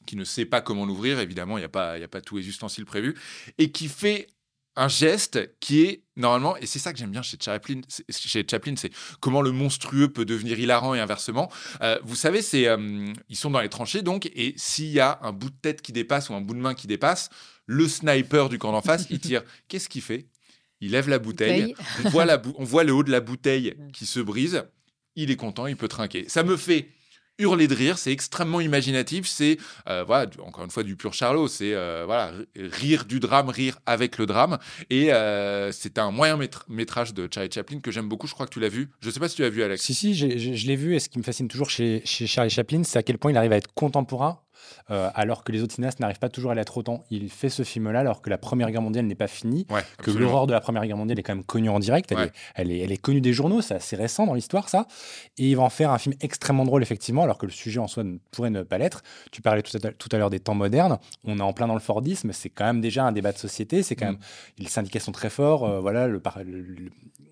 qui 0.06 0.16
ne 0.16 0.24
sait 0.24 0.46
pas 0.46 0.62
comment 0.62 0.86
l'ouvrir, 0.86 1.20
évidemment, 1.20 1.58
il 1.58 1.62
n'y 1.62 1.66
a, 1.66 2.04
a 2.04 2.08
pas 2.08 2.22
tous 2.22 2.38
les 2.38 2.48
ustensiles 2.48 2.86
prévus, 2.86 3.16
et 3.58 3.72
qui 3.72 3.88
fait 3.88 4.28
un 4.76 4.88
geste 4.88 5.58
qui 5.60 5.84
est 5.84 6.04
normalement, 6.16 6.58
et 6.58 6.66
c'est 6.66 6.80
ça 6.80 6.94
que 6.94 7.00
j'aime 7.00 7.12
bien 7.12 7.22
chez 7.22 7.38
Chaplin, 7.40 7.82
chez 8.10 8.46
Chaplin, 8.50 8.76
c'est 8.78 8.92
comment 9.20 9.42
le 9.42 9.52
monstrueux 9.52 10.10
peut 10.10 10.26
devenir 10.26 10.60
hilarant 10.60 10.94
et 10.94 11.00
inversement. 11.00 11.52
Euh, 11.82 12.00
vous 12.04 12.16
savez, 12.16 12.42
c'est 12.42 12.68
euh, 12.68 13.14
ils 13.30 13.36
sont 13.36 13.52
dans 13.52 13.62
les 13.62 13.70
tranchées 13.70 14.02
donc, 14.02 14.26
et 14.34 14.54
s'il 14.58 14.92
y 14.92 15.00
a 15.00 15.20
un 15.22 15.32
bout 15.32 15.50
de 15.50 15.56
tête 15.62 15.82
qui 15.82 15.92
dépasse 15.92 16.30
ou 16.30 16.34
un 16.34 16.42
bout 16.42 16.54
de 16.54 16.60
main 16.60 16.74
qui 16.74 16.88
dépasse, 16.88 17.30
le 17.66 17.88
sniper 17.88 18.50
du 18.50 18.58
camp 18.58 18.72
d'en 18.72 18.82
face, 18.82 19.08
il 19.10 19.20
tire. 19.20 19.44
Qu'est-ce 19.68 19.90
qu'il 19.90 20.02
fait? 20.02 20.28
Il 20.82 20.92
lève 20.92 21.10
la 21.10 21.20
bouteille, 21.20 21.74
on 22.04 22.10
voit, 22.10 22.26
la 22.26 22.42
on 22.58 22.64
voit 22.64 22.84
le 22.84 22.94
haut 22.94 23.04
de 23.04 23.12
la 23.12 23.22
bouteille 23.22 23.76
qui 23.94 24.06
se 24.06 24.20
brise. 24.20 24.64
Il 25.16 25.32
est 25.32 25.38
content, 25.38 25.68
il 25.68 25.78
peut 25.78 25.88
trinquer. 25.88 26.26
Ça 26.28 26.44
me 26.44 26.58
fait 26.58 26.90
hurler 27.40 27.68
de 27.68 27.76
rire, 27.76 27.98
c'est 27.98 28.12
extrêmement 28.12 28.62
imaginatif, 28.62 29.28
c'est 29.28 29.58
euh, 29.90 30.04
voilà, 30.06 30.30
encore 30.46 30.64
une 30.64 30.72
fois 30.72 30.84
du 30.84 30.96
pur 30.96 31.14
Charlot, 31.14 31.48
c'est 31.48 31.74
euh, 31.74 32.04
voilà, 32.06 32.32
rire 32.56 33.06
du 33.06 33.20
drame, 33.20 33.50
rire 33.50 33.80
avec 33.86 34.18
le 34.18 34.26
drame, 34.26 34.58
et 34.90 35.14
euh, 35.14 35.72
c'est 35.72 35.98
un 35.98 36.12
moyen 36.12 36.40
métrage 36.68 37.14
de 37.14 37.28
Charlie 37.32 37.52
Chaplin 37.52 37.80
que 37.80 37.92
j'aime 37.92 38.08
beaucoup. 38.08 38.28
Je 38.28 38.34
crois 38.34 38.46
que 38.46 38.54
tu 38.54 38.60
l'as 38.60 38.70
vu. 38.70 38.90
Je 39.02 39.10
sais 39.10 39.20
pas 39.20 39.30
si 39.30 39.36
tu 39.36 39.42
l'as 39.42 39.50
vu, 39.50 39.64
Alex. 39.64 39.82
Si 39.82 39.94
si, 39.94 40.16
je 40.16 40.68
l'ai 40.68 40.76
vu. 40.76 40.96
Et 40.96 41.00
ce 41.00 41.10
qui 41.10 41.18
me 41.18 41.24
fascine 41.24 41.48
toujours 41.48 41.70
chez, 41.70 42.02
chez 42.06 42.28
Charlie 42.28 42.50
Chaplin, 42.50 42.84
c'est 42.84 43.00
à 43.00 43.04
quel 43.04 43.18
point 43.18 43.32
il 43.32 43.38
arrive 43.38 43.52
à 43.52 43.58
être 43.58 43.74
contemporain 43.74 44.40
euh, 44.92 45.10
alors 45.16 45.44
que 45.44 45.52
les 45.52 45.62
autres 45.62 45.74
cinéastes 45.74 46.00
n'arrivent 46.00 46.20
pas 46.20 46.30
toujours 46.30 46.52
à 46.52 46.56
l'être 46.56 46.78
autant. 46.78 47.04
Il 47.10 47.30
fait 47.30 47.50
ce 47.50 47.64
film-là 47.64 48.00
alors 48.00 48.22
que 48.22 48.30
la 48.30 48.38
Première 48.38 48.72
Guerre 48.72 48.82
mondiale 48.82 49.06
n'est 49.06 49.16
pas 49.16 49.28
finie, 49.28 49.66
que 49.98 50.12
l'horreur 50.12 50.48
de 50.48 50.54
la 50.54 50.62
Première 50.62 50.86
Guerre 50.86 50.98
mondiale 50.98 51.20
est 51.20 51.24
quand 51.24 51.36
même 51.36 51.44
connue 51.44 51.70
en 51.70 51.80
direct, 51.80 52.12
elle, 52.56 52.72
est, 52.72 52.80
elle, 52.80 52.92
est, 52.92 52.98
connue 52.98 53.22
des 53.22 53.34
journaux, 53.34 53.62
c'est 53.62 53.76
assez 53.76 53.96
récent 53.96 54.26
dans 54.26 54.34
l'histoire 54.34 54.70
ça, 54.70 54.88
et 55.38 55.50
il 55.50 55.56
va 55.56 55.64
en 55.64 55.70
faire 55.70 55.92
un 55.92 55.98
film 55.98 56.16
extrêmement 56.22 56.66
drôle 56.66 56.84
effectivement, 56.84 57.24
alors 57.24 57.38
que 57.38 57.46
le 57.46 57.52
sujet 57.52 57.80
en 57.80 57.88
soi 57.88 58.04
ne 58.04 58.18
pourrait 58.32 58.50
ne 58.50 58.64
pas 58.64 58.78
l'être. 58.78 59.04
Tu 59.32 59.42
parlais 59.42 59.62
tout 59.62 59.78
à, 59.78 59.92
tout 59.92 60.10
à 60.12 60.18
l'heure 60.18 60.30
des 60.30 60.40
temps 60.40 60.56
modernes, 60.56 60.98
on 61.24 61.40
est 61.40 61.44
en 61.44 61.54
plein 61.54 61.68
dans 61.68 61.74
le 61.74 61.80
Fordisme, 61.80 62.32
c'est 62.34 62.50
quand 62.50 62.66
même 62.66 62.82
déjà 62.82 63.06
un 63.06 63.12
débat 63.12 63.32
de 63.32 63.38
société, 63.38 63.84
c'est 63.84 63.96
quand 63.96 64.06
mm. 64.06 64.12
même, 64.12 64.20
les 64.60 64.68
syndicats 64.68 65.00
sont 65.00 65.12
très 65.12 65.30
forts, 65.30 65.64
euh, 65.66 65.80
voilà, 65.80 66.08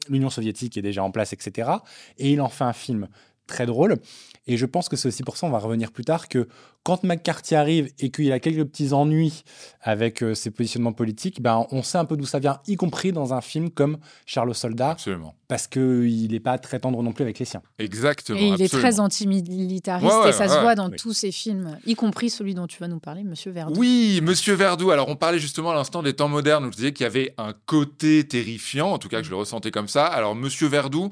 l'Union 0.10 0.30
soviétique 0.30 0.78
est 0.78 0.82
déjà 0.82 1.04
en 1.04 1.12
place, 1.12 1.34
etc. 1.34 1.70
Et 2.18 2.32
il 2.32 2.42
en 2.42 2.50
fait 2.50 2.64
un 2.64 2.74
film 2.74 3.08
très 3.48 3.66
drôle. 3.66 3.98
Et 4.46 4.58
je 4.58 4.66
pense 4.66 4.90
que 4.90 4.98
c'est 4.98 5.08
aussi 5.08 5.24
pour 5.24 5.38
ça, 5.38 5.48
on 5.48 5.52
va 5.52 5.60
revenir 5.60 5.92
plus 5.92 6.04
tard, 6.04 6.28
que 6.28 6.50
quand 6.84 7.04
McCarthy 7.04 7.56
arrive 7.56 7.90
et 8.00 8.10
qu'il 8.10 8.30
a 8.34 8.42
quelques 8.42 8.66
petits 8.66 8.92
ennuis 8.92 9.44
avec 9.82 10.22
euh, 10.22 10.36
ses 10.36 10.52
positionnements 10.52 10.92
politiques, 10.92 11.42
ben, 11.42 11.66
on 11.72 11.82
sait 11.82 11.98
un 11.98 12.04
peu 12.04 12.18
d'où 12.18 12.26
ça 12.26 12.40
vient, 12.40 12.60
y 12.68 12.76
compris 12.76 13.14
dans 13.14 13.34
un 13.34 13.40
film 13.40 13.70
comme 13.70 14.00
Charles 14.26 14.54
Soldat. 14.54 14.90
Absolument. 14.90 15.34
Parce 15.48 15.68
qu'il 15.68 16.30
n'est 16.30 16.42
pas 16.42 16.58
très 16.58 16.80
tendre 16.80 17.02
non 17.02 17.14
plus 17.14 17.24
avec 17.24 17.40
les 17.40 17.46
siens. 17.46 17.62
Exactement. 17.80 18.38
Et 18.38 18.50
il 18.50 18.62
est 18.62 18.68
très 18.68 19.00
antimilitariste 19.00 20.26
et 20.28 20.34
ça 20.34 20.50
se 20.50 20.60
voit 20.60 20.76
dans 20.76 20.90
tous 20.90 21.14
ses 21.14 21.32
films, 21.32 21.78
y 21.86 21.96
compris 21.96 22.30
celui 22.30 22.54
dont 22.54 22.68
tu 22.68 22.80
vas 22.80 22.90
nous 22.90 23.00
parler, 23.00 23.24
Monsieur 23.24 23.52
Verdoux. 23.52 23.80
Oui, 23.80 24.20
Monsieur 24.22 24.56
Verdoux. 24.56 24.92
Alors, 24.92 25.08
on 25.08 25.16
parlait 25.16 25.40
justement 25.40 25.72
à 25.72 25.76
l'instant 25.76 26.04
des 26.04 26.14
temps 26.14 26.28
modernes 26.28 26.66
où 26.66 26.72
je 26.72 26.76
disais 26.76 26.92
qu'il 26.92 27.06
y 27.06 27.08
avait 27.08 27.34
un 27.38 27.54
côté 27.66 28.28
terrifiant, 28.28 28.92
en 28.92 28.98
tout 28.98 29.08
cas 29.08 29.20
que 29.20 29.26
je 29.26 29.30
le 29.30 29.38
ressentais 29.38 29.72
comme 29.72 29.88
ça. 29.88 30.06
Alors, 30.06 30.36
Monsieur 30.36 30.68
Verdoux, 30.68 31.10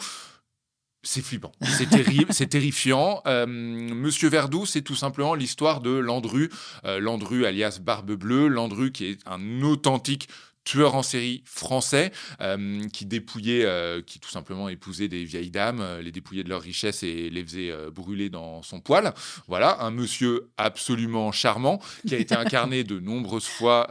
c'est 1.03 1.21
flippant, 1.21 1.51
c'est 1.63 1.89
terrible, 1.89 2.27
c'est 2.33 2.47
terrifiant. 2.47 3.21
Euh, 3.25 3.45
Monsieur 3.47 4.29
Verdoux, 4.29 4.65
c'est 4.65 4.81
tout 4.81 4.95
simplement 4.95 5.33
l'histoire 5.33 5.81
de 5.81 5.91
Landru, 5.91 6.49
euh, 6.85 6.99
Landru 6.99 7.45
alias 7.45 7.79
Barbe 7.81 8.11
Bleue, 8.11 8.47
Landru 8.47 8.91
qui 8.91 9.05
est 9.05 9.19
un 9.25 9.61
authentique 9.61 10.27
tueur 10.63 10.95
en 10.95 11.03
série 11.03 11.43
français 11.45 12.11
euh, 12.41 12.87
qui 12.89 13.05
dépouillait, 13.05 13.67
qui 14.05 14.19
tout 14.19 14.29
simplement 14.29 14.69
épousait 14.69 15.07
des 15.07 15.23
vieilles 15.23 15.51
dames, 15.51 15.99
les 16.01 16.11
dépouillait 16.11 16.43
de 16.43 16.49
leurs 16.49 16.61
richesses 16.61 17.03
et 17.03 17.29
les 17.29 17.43
faisait 17.43 17.73
brûler 17.91 18.29
dans 18.29 18.61
son 18.63 18.79
poil. 18.79 19.13
Voilà, 19.47 19.81
un 19.81 19.91
monsieur 19.91 20.49
absolument 20.57 21.31
charmant 21.31 21.79
qui 22.07 22.15
a 22.15 22.17
été 22.17 22.35
incarné 22.35 22.83
de 22.83 22.99
nombreuses 23.11 23.47
fois 23.47 23.87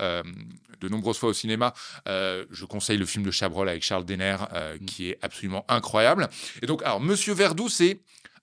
de 0.81 0.89
nombreuses 0.89 1.19
fois 1.19 1.31
au 1.31 1.35
cinéma. 1.35 1.73
Euh, 2.09 2.45
je 2.51 2.65
conseille 2.65 2.99
le 2.99 3.07
film 3.07 3.25
de 3.25 3.31
Chabrol 3.31 3.69
avec 3.69 3.83
Charles 3.83 4.05
Denner, 4.05 4.37
euh, 4.53 4.77
mm. 4.81 4.85
qui 4.87 5.11
est 5.11 5.19
absolument 5.23 5.65
incroyable. 5.69 6.29
Et 6.63 6.67
donc, 6.67 6.83
alors, 6.83 7.01
Monsieur 7.01 7.35
Verdoux, 7.35 7.69
c'est 7.69 8.01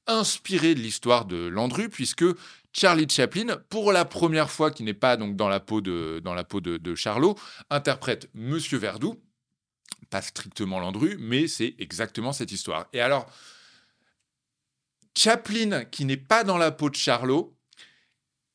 inspiré 0.08 0.76
de 0.76 0.80
l'histoire 0.80 1.26
de 1.26 1.48
Landru, 1.48 1.90
puisque 1.90 2.26
Charlie 2.74 3.10
Chaplin, 3.10 3.58
pour 3.70 3.92
la 3.92 4.06
première 4.06 4.52
fois, 4.52 4.72
qui 4.72 4.84
n'est 4.84 4.94
pas 4.94 5.18
donc 5.18 5.36
dans 5.36 5.50
la 5.50 5.60
peau 5.60 5.82
de, 5.82 6.22
dans 6.24 6.34
la 6.34 6.44
peau 6.44 6.62
de, 6.62 6.96
Charlot, 6.96 7.36
interprète 7.70 8.30
Monsieur 8.34 8.78
Verdoux, 8.78 9.22
pas 10.10 10.22
strictement 10.22 10.80
Landru, 10.80 11.18
mais 11.20 11.48
c'est 11.48 11.76
exactement 11.80 12.34
cette 12.34 12.52
histoire. 12.52 12.88
Et 12.94 13.02
alors, 13.02 13.26
Chaplin, 15.18 15.86
qui 15.86 16.06
n'est 16.06 16.18
pas 16.18 16.44
dans 16.44 16.58
la 16.58 16.72
peau 16.72 16.90
de 16.90 16.96
Charlot, 16.96 17.58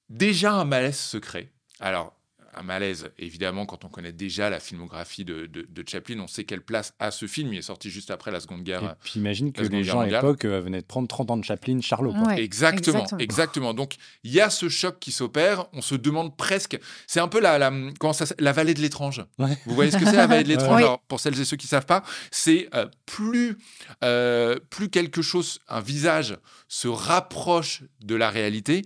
déjà 0.09 0.53
un 0.53 0.65
malaise 0.65 0.99
secret. 0.99 1.53
Alors, 1.81 2.15
un 2.55 2.63
malaise, 2.63 3.11
évidemment, 3.19 3.67
quand 3.67 3.85
on 3.85 3.89
connaît 3.89 4.13
déjà 4.13 4.51
la 4.51 4.61
filmographie 4.61 5.25
de, 5.25 5.47
de, 5.47 5.85
Chaplin, 5.87 6.21
on 6.21 6.27
sait 6.27 6.45
quelle 6.45 6.63
place 6.63 6.95
a 6.99 7.11
ce 7.11 7.27
film. 7.27 7.53
Il 7.53 7.59
est 7.59 7.63
sorti 7.63 7.91
juste 7.91 8.11
après 8.11 8.31
la 8.31 8.41
Seconde 8.41 8.63
Guerre. 8.63 8.83
Et 8.83 8.95
puis 9.03 9.21
imagine 9.21 9.53
que 9.53 9.63
les 9.63 9.85
gens 9.85 10.01
à 10.01 10.07
l'époque 10.07 10.45
euh, 10.45 10.61
venaient 10.61 10.81
de 10.81 10.87
prendre 10.87 11.09
30 11.09 11.31
ans 11.31 11.37
de 11.37 11.45
Chaplin, 11.45 11.81
Charlot. 11.81 12.15
exactement, 12.37 13.07
exactement, 13.19 13.75
Donc 13.75 13.95
il 14.25 14.33
y 14.33 14.41
a 14.41 14.51
ce 14.51 14.69
choc 14.69 14.99
qui 15.01 15.13
s'opère. 15.13 15.67
On 15.73 15.83
se 15.83 15.95
demande 15.95 16.37
presque. 16.37 16.79
C'est 17.07 17.21
un 17.21 17.29
peu 17.29 17.41
la, 17.41 17.59
la, 17.59 17.73
comment 17.99 18.13
ça, 18.13 18.27
la 18.39 18.53
vallée 18.53 18.75
de 18.75 18.81
l'étrange. 18.81 19.25
Vous 19.39 19.75
voyez 19.75 19.91
ce 19.91 19.97
que 19.97 20.05
c'est 20.05 20.17
la 20.17 20.27
vallée 20.27 20.45
de 20.45 20.49
l'étrange? 20.49 20.83
Pour 21.09 21.21
celles 21.21 21.39
et 21.41 21.45
ceux 21.45 21.57
qui 21.57 21.67
ne 21.67 21.71
savent 21.71 21.87
pas, 21.87 22.03
c'est 22.31 22.69
euh, 22.75 22.87
plus, 23.07 23.59
euh, 24.05 24.59
plus 24.71 24.89
quelque 24.89 25.23
chose, 25.23 25.61
un 25.69 25.81
visage 25.81 26.37
se 26.69 26.89
rapproche 26.89 27.83
de 28.03 28.15
la 28.15 28.31
réalité, 28.31 28.83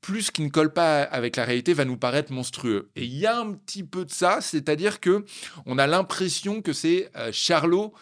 plus 0.00 0.30
qui 0.30 0.42
ne 0.42 0.48
colle 0.48 0.72
pas 0.72 1.02
avec 1.02 1.36
la 1.36 1.44
réalité 1.44 1.74
va 1.74 1.84
nous 1.84 1.96
paraître 1.96 2.32
monstrueux. 2.32 2.90
Et 2.96 3.04
il 3.04 3.16
y 3.16 3.26
a 3.26 3.38
un 3.38 3.52
petit 3.52 3.84
peu 3.84 4.04
de 4.04 4.10
ça, 4.10 4.40
c'est-à-dire 4.40 5.00
que 5.00 5.24
on 5.66 5.78
a 5.78 5.86
l'impression 5.86 6.62
que 6.62 6.72
c'est 6.72 7.10
euh, 7.16 7.30
Charlot 7.32 7.92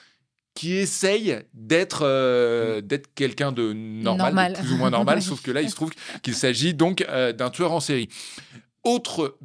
qui 0.55 0.75
essaye 0.75 1.40
d'être 1.55 2.00
euh, 2.02 2.81
d'être 2.81 3.14
quelqu'un 3.14 3.52
de 3.52 3.73
normal, 3.73 4.55
plus 4.55 4.73
ou 4.73 4.76
moins 4.76 4.90
normal, 4.90 5.23
sauf 5.23 5.43
que 5.43 5.50
là, 5.50 5.62
il 5.62 5.71
se 5.71 5.75
trouve 5.75 5.93
qu'il 6.23 6.35
s'agit 6.35 6.75
donc 6.75 7.02
euh, 7.02 7.33
d'un 7.33 7.50
tueur 7.50 7.73
en 7.73 7.81
série. 7.81 8.09
Autre 8.85 9.38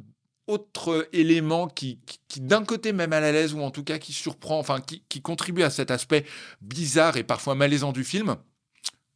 autre 0.46 1.08
élément 1.12 1.68
qui, 1.68 1.98
qui, 2.28 2.40
d'un 2.40 2.64
côté 2.64 2.92
même 2.92 3.14
à 3.14 3.20
l'aise 3.20 3.54
ou 3.54 3.62
en 3.62 3.70
tout 3.70 3.82
cas 3.82 3.98
qui 3.98 4.12
surprend, 4.12 4.58
enfin 4.58 4.80
qui, 4.80 5.02
qui, 5.08 5.22
contribue 5.22 5.62
à 5.62 5.70
cet 5.70 5.90
aspect 5.90 6.26
bizarre 6.60 7.16
et 7.16 7.24
parfois 7.24 7.54
malaisant 7.54 7.92
du 7.92 8.04
film, 8.04 8.36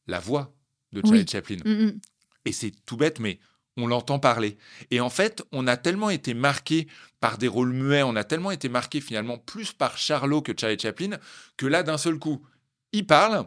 la 0.07 0.21
voix 0.21 0.54
de 0.92 1.02
Charlie 1.04 1.26
Chaplin. 1.28 1.59
Mm, 1.64 1.85
mm. 1.85 2.00
Et 2.49 2.52
c'est 2.52 2.73
tout 2.87 2.97
bête, 2.97 3.21
mais 3.21 3.38
on 3.78 3.87
l'entend 3.87 4.19
parler. 4.19 4.57
Et 4.90 5.00
en 5.00 5.11
fait, 5.11 5.43
on 5.52 5.67
a 5.67 5.76
tellement 5.76 6.11
été 6.11 6.35
marqué 6.35 6.88
par 7.21 7.38
des 7.38 7.49
rôles 7.49 7.73
muets, 7.73 8.02
on 8.02 8.17
a 8.17 8.25
tellement 8.25 8.50
été 8.50 8.69
marqué 8.69 9.00
finalement 9.00 9.38
plus 9.38 9.73
par 9.73 9.99
Charlot 9.99 10.43
que 10.43 10.52
Charlie 10.59 10.78
Chaplin, 10.78 11.19
que 11.57 11.67
là, 11.67 11.83
d'un 11.83 11.99
seul 11.99 12.19
coup, 12.19 12.43
il 12.93 13.07
parle, 13.07 13.45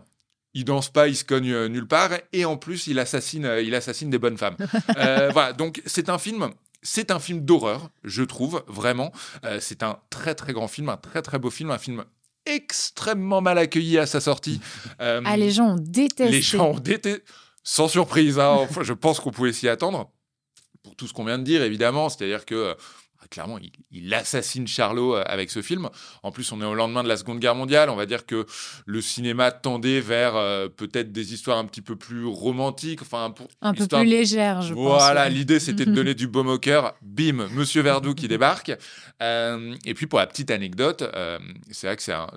il 0.53 0.65
danse 0.65 0.89
pas, 0.89 1.07
il 1.07 1.15
se 1.15 1.23
cogne 1.23 1.51
euh, 1.51 1.67
nulle 1.67 1.87
part, 1.87 2.11
et 2.31 2.45
en 2.45 2.57
plus, 2.57 2.87
il 2.87 2.99
assassine, 2.99 3.45
euh, 3.45 3.61
il 3.61 3.73
assassine 3.75 4.09
des 4.09 4.19
bonnes 4.19 4.37
femmes. 4.37 4.57
Euh, 4.97 5.29
voilà, 5.31 5.53
donc 5.53 5.81
c'est 5.85 6.09
un 6.09 6.17
film. 6.17 6.51
C'est 6.83 7.11
un 7.11 7.19
film 7.19 7.41
d'horreur, 7.41 7.89
je 8.03 8.23
trouve, 8.23 8.63
vraiment. 8.67 9.11
c'est 9.59 9.83
un 9.83 9.99
très 10.09 10.33
très 10.33 10.51
grand 10.51 10.67
film, 10.67 10.89
un 10.89 10.97
très 10.97 11.21
très 11.21 11.37
beau 11.37 11.51
film, 11.51 11.69
un 11.69 11.77
film 11.77 12.03
extrêmement 12.47 13.39
mal 13.39 13.59
accueilli 13.59 13.99
à 13.99 14.07
sa 14.07 14.19
sortie. 14.19 14.59
ah, 14.99 15.37
les 15.37 15.51
gens 15.51 15.75
ont 15.75 15.79
détesté. 15.79 16.31
Les 16.31 16.41
gens 16.41 16.71
ont 16.71 16.79
détesté 16.79 17.23
sans 17.63 17.87
surprise, 17.87 18.39
hein, 18.39 18.67
je 18.81 18.93
pense 18.93 19.19
qu'on 19.19 19.31
pouvait 19.31 19.53
s'y 19.53 19.67
attendre. 19.67 20.11
Pour 20.83 20.95
tout 20.95 21.07
ce 21.07 21.13
qu'on 21.13 21.25
vient 21.25 21.37
de 21.37 21.43
dire, 21.43 21.61
évidemment, 21.61 22.09
c'est-à-dire 22.09 22.43
que 22.43 22.55
euh, 22.55 22.73
clairement, 23.29 23.59
il, 23.91 24.13
assassine 24.15 24.67
Charlot 24.67 25.15
euh, 25.15 25.23
avec 25.27 25.51
ce 25.51 25.61
film. 25.61 25.89
En 26.23 26.31
plus, 26.31 26.51
on 26.51 26.59
est 26.59 26.65
au 26.65 26.73
lendemain 26.73 27.03
de 27.03 27.07
la 27.07 27.17
Seconde 27.17 27.39
Guerre 27.39 27.53
mondiale. 27.53 27.91
On 27.91 27.95
va 27.95 28.07
dire 28.07 28.25
que 28.25 28.47
le 28.87 29.01
cinéma 29.01 29.51
tendait 29.51 29.99
vers 29.99 30.35
euh, 30.35 30.69
peut-être 30.69 31.11
des 31.11 31.35
histoires 31.35 31.59
un 31.59 31.65
petit 31.65 31.83
peu 31.83 31.95
plus 31.95 32.25
romantiques, 32.25 33.03
enfin 33.03 33.33
un 33.61 33.73
peu 33.73 33.87
plus 33.87 34.05
légères, 34.05 34.63
je 34.63 34.73
pense. 34.73 34.83
Voilà, 34.83 35.29
l'idée 35.29 35.59
c'était 35.59 35.85
de 35.85 35.91
donner 35.95 36.15
du 36.15 36.27
baume 36.27 36.49
au 36.49 36.57
cœur. 36.57 36.95
Bim, 37.03 37.47
Monsieur 37.51 37.83
Verdoux 37.83 38.15
qui 38.15 38.27
débarque. 38.27 38.71
et 39.21 39.93
puis 39.93 40.07
pour 40.07 40.17
la 40.17 40.25
petite 40.25 40.49
anecdote, 40.49 41.03
c'est 41.69 41.87
vrai 41.87 41.95
que 41.95 42.03
ça 42.03 42.27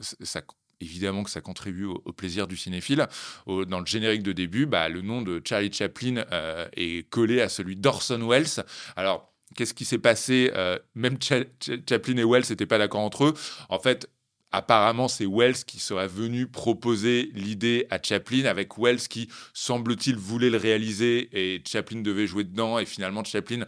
évidemment 0.80 1.22
que 1.22 1.30
ça 1.30 1.40
contribue 1.40 1.84
au, 1.84 2.12
plaisir 2.12 2.46
du 2.46 2.56
cinéphile. 2.56 3.06
dans 3.46 3.80
le 3.80 3.86
générique 3.86 4.22
de 4.22 4.32
début, 4.32 4.66
bah, 4.66 4.88
le 4.88 5.02
nom 5.02 5.22
de 5.22 5.40
Charlie 5.44 5.72
Chaplin 5.72 6.24
euh, 6.32 6.66
est 6.76 7.08
collé 7.10 7.40
à 7.40 7.48
celui 7.48 7.76
d'Orson 7.76 8.26
Welles. 8.28 8.64
Alors, 8.96 9.32
qu'est-ce 9.56 9.74
qui 9.74 9.84
s'est 9.84 9.98
passé 9.98 10.52
euh, 10.54 10.78
Même 10.94 11.18
Chaplin 11.20 12.16
et 12.16 12.24
Welles 12.24 12.44
n'étaient 12.48 12.66
pas 12.66 12.78
d'accord 12.78 13.00
entre 13.00 13.24
eux. 13.24 13.34
En 13.68 13.78
fait, 13.78 14.08
apparemment, 14.52 15.08
c'est 15.08 15.26
Wells 15.26 15.64
qui 15.66 15.80
serait 15.80 16.08
venu 16.08 16.46
proposer 16.46 17.30
l'idée 17.34 17.86
à 17.90 18.00
Chaplin, 18.02 18.44
avec 18.44 18.78
Wells 18.78 19.08
qui, 19.08 19.28
semble-t-il, 19.52 20.16
voulait 20.16 20.50
le 20.50 20.58
réaliser 20.58 21.28
et 21.32 21.62
Chaplin 21.66 22.00
devait 22.00 22.26
jouer 22.26 22.44
dedans. 22.44 22.78
Et 22.78 22.86
finalement, 22.86 23.24
Chaplin 23.24 23.64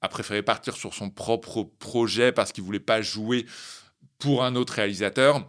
a 0.00 0.08
préféré 0.08 0.42
partir 0.42 0.76
sur 0.76 0.92
son 0.92 1.08
propre 1.08 1.62
projet 1.78 2.32
parce 2.32 2.52
qu'il 2.52 2.64
voulait 2.64 2.80
pas 2.80 3.00
jouer 3.00 3.46
pour 4.18 4.44
un 4.44 4.54
autre 4.56 4.74
réalisateur. 4.74 5.48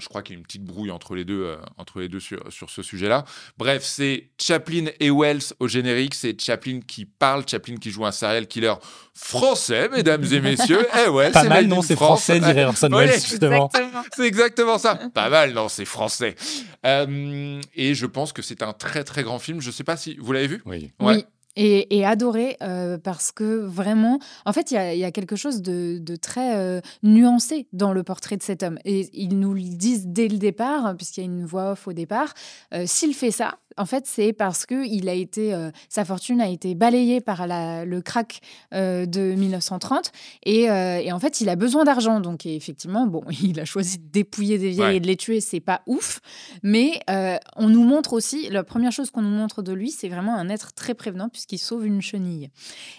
Je 0.00 0.08
crois 0.08 0.22
qu'il 0.22 0.34
y 0.34 0.36
a 0.36 0.38
une 0.38 0.46
petite 0.46 0.64
brouille 0.64 0.90
entre 0.90 1.14
les 1.14 1.24
deux, 1.24 1.44
euh, 1.44 1.56
entre 1.76 2.00
les 2.00 2.08
deux 2.08 2.20
sur, 2.20 2.52
sur 2.52 2.70
ce 2.70 2.82
sujet-là. 2.82 3.24
Bref, 3.58 3.82
c'est 3.84 4.30
Chaplin 4.38 4.86
et 4.98 5.10
Wells 5.10 5.54
au 5.58 5.68
générique. 5.68 6.14
C'est 6.14 6.40
Chaplin 6.40 6.80
qui 6.86 7.04
parle, 7.04 7.44
Chaplin 7.48 7.76
qui 7.76 7.90
joue 7.90 8.06
un 8.06 8.12
serial 8.12 8.46
killer 8.46 8.74
français, 9.14 9.88
mesdames 9.88 10.24
et 10.24 10.40
messieurs. 10.40 10.86
Eh 11.04 11.08
ouais, 11.08 11.30
Pas 11.30 11.44
mal, 11.44 11.66
non, 11.66 11.82
c'est 11.82 11.96
français, 11.96 12.40
dirait 12.40 12.64
Orson 12.64 12.88
Welles, 12.90 13.12
justement. 13.12 13.70
C'est 14.16 14.26
exactement 14.26 14.78
ça. 14.78 14.96
Pas 15.14 15.28
mal, 15.28 15.52
non, 15.52 15.68
c'est 15.68 15.84
français. 15.84 16.34
Euh, 16.86 17.60
et 17.74 17.94
je 17.94 18.06
pense 18.06 18.32
que 18.32 18.42
c'est 18.42 18.62
un 18.62 18.72
très, 18.72 19.04
très 19.04 19.22
grand 19.22 19.38
film. 19.38 19.60
Je 19.60 19.68
ne 19.68 19.72
sais 19.72 19.84
pas 19.84 19.96
si 19.96 20.16
vous 20.16 20.32
l'avez 20.32 20.46
vu? 20.46 20.62
Oui. 20.64 20.92
oui 21.00 21.24
et, 21.56 22.04
adoré 22.04 22.56
euh, 22.62 22.98
parce 22.98 23.32
que 23.32 23.58
vraiment, 23.58 24.18
en 24.44 24.52
fait, 24.52 24.70
il 24.70 24.74
y, 24.98 25.04
a, 25.04 25.10
quelque 25.10 25.36
chose 25.36 25.62
de, 25.62 26.16
très 26.16 26.56
euh, 26.56 26.80
nuancé 27.02 27.66
dans 27.72 27.92
le 27.92 28.02
portrait 28.02 28.36
de 28.36 28.42
cet 28.42 28.62
homme. 28.62 28.78
Et 28.84 29.08
ils 29.12 29.38
nous 29.38 29.54
le 29.54 29.60
disent 29.60 30.06
dès 30.06 30.28
le 30.28 30.38
départ, 30.38 30.94
puisqu'il 30.96 31.20
y 31.20 31.22
a 31.24 31.26
une 31.26 31.44
voix 31.44 31.72
off 31.72 31.88
au 31.88 31.92
départ. 31.92 32.34
Euh, 32.74 32.84
s'il 32.86 33.14
fait 33.14 33.30
ça, 33.30 33.58
en 33.76 33.86
fait, 33.86 34.06
c'est 34.06 34.32
parce 34.32 34.66
que 34.66 34.86
il 34.86 35.08
a 35.08 35.14
été, 35.14 35.54
euh, 35.54 35.70
sa 35.88 36.04
fortune 36.04 36.40
a 36.40 36.48
été 36.48 36.74
balayée 36.74 37.20
par 37.20 37.46
le 37.46 38.00
crack 38.00 38.40
euh, 38.74 39.06
de 39.06 39.34
1930 39.34 40.12
euh, 40.46 40.96
et, 40.98 41.12
en 41.12 41.18
fait, 41.18 41.40
il 41.40 41.48
a 41.48 41.56
besoin 41.56 41.84
d'argent. 41.84 42.20
Donc, 42.20 42.46
effectivement, 42.46 43.06
bon, 43.06 43.22
il 43.42 43.58
a 43.60 43.64
choisi 43.64 43.98
de 43.98 44.06
dépouiller 44.10 44.58
des 44.58 44.70
vieilles 44.70 44.96
et 44.96 45.00
de 45.00 45.06
les 45.06 45.16
tuer, 45.16 45.40
c'est 45.40 45.60
pas 45.60 45.82
ouf. 45.86 46.20
Mais 46.62 47.00
on 47.56 47.68
nous 47.68 47.84
montre 47.84 48.12
aussi, 48.12 48.48
la 48.50 48.64
première 48.64 48.92
chose 48.92 49.10
qu'on 49.10 49.22
nous 49.22 49.28
montre 49.28 49.62
de 49.62 49.72
lui, 49.72 49.90
c'est 49.90 50.08
vraiment 50.08 50.36
un 50.36 50.48
être 50.48 50.72
très 50.72 50.94
prévenant 50.94 51.28
puisqu'il 51.28 51.58
sauve 51.58 51.86
une 51.86 52.02
chenille. 52.02 52.50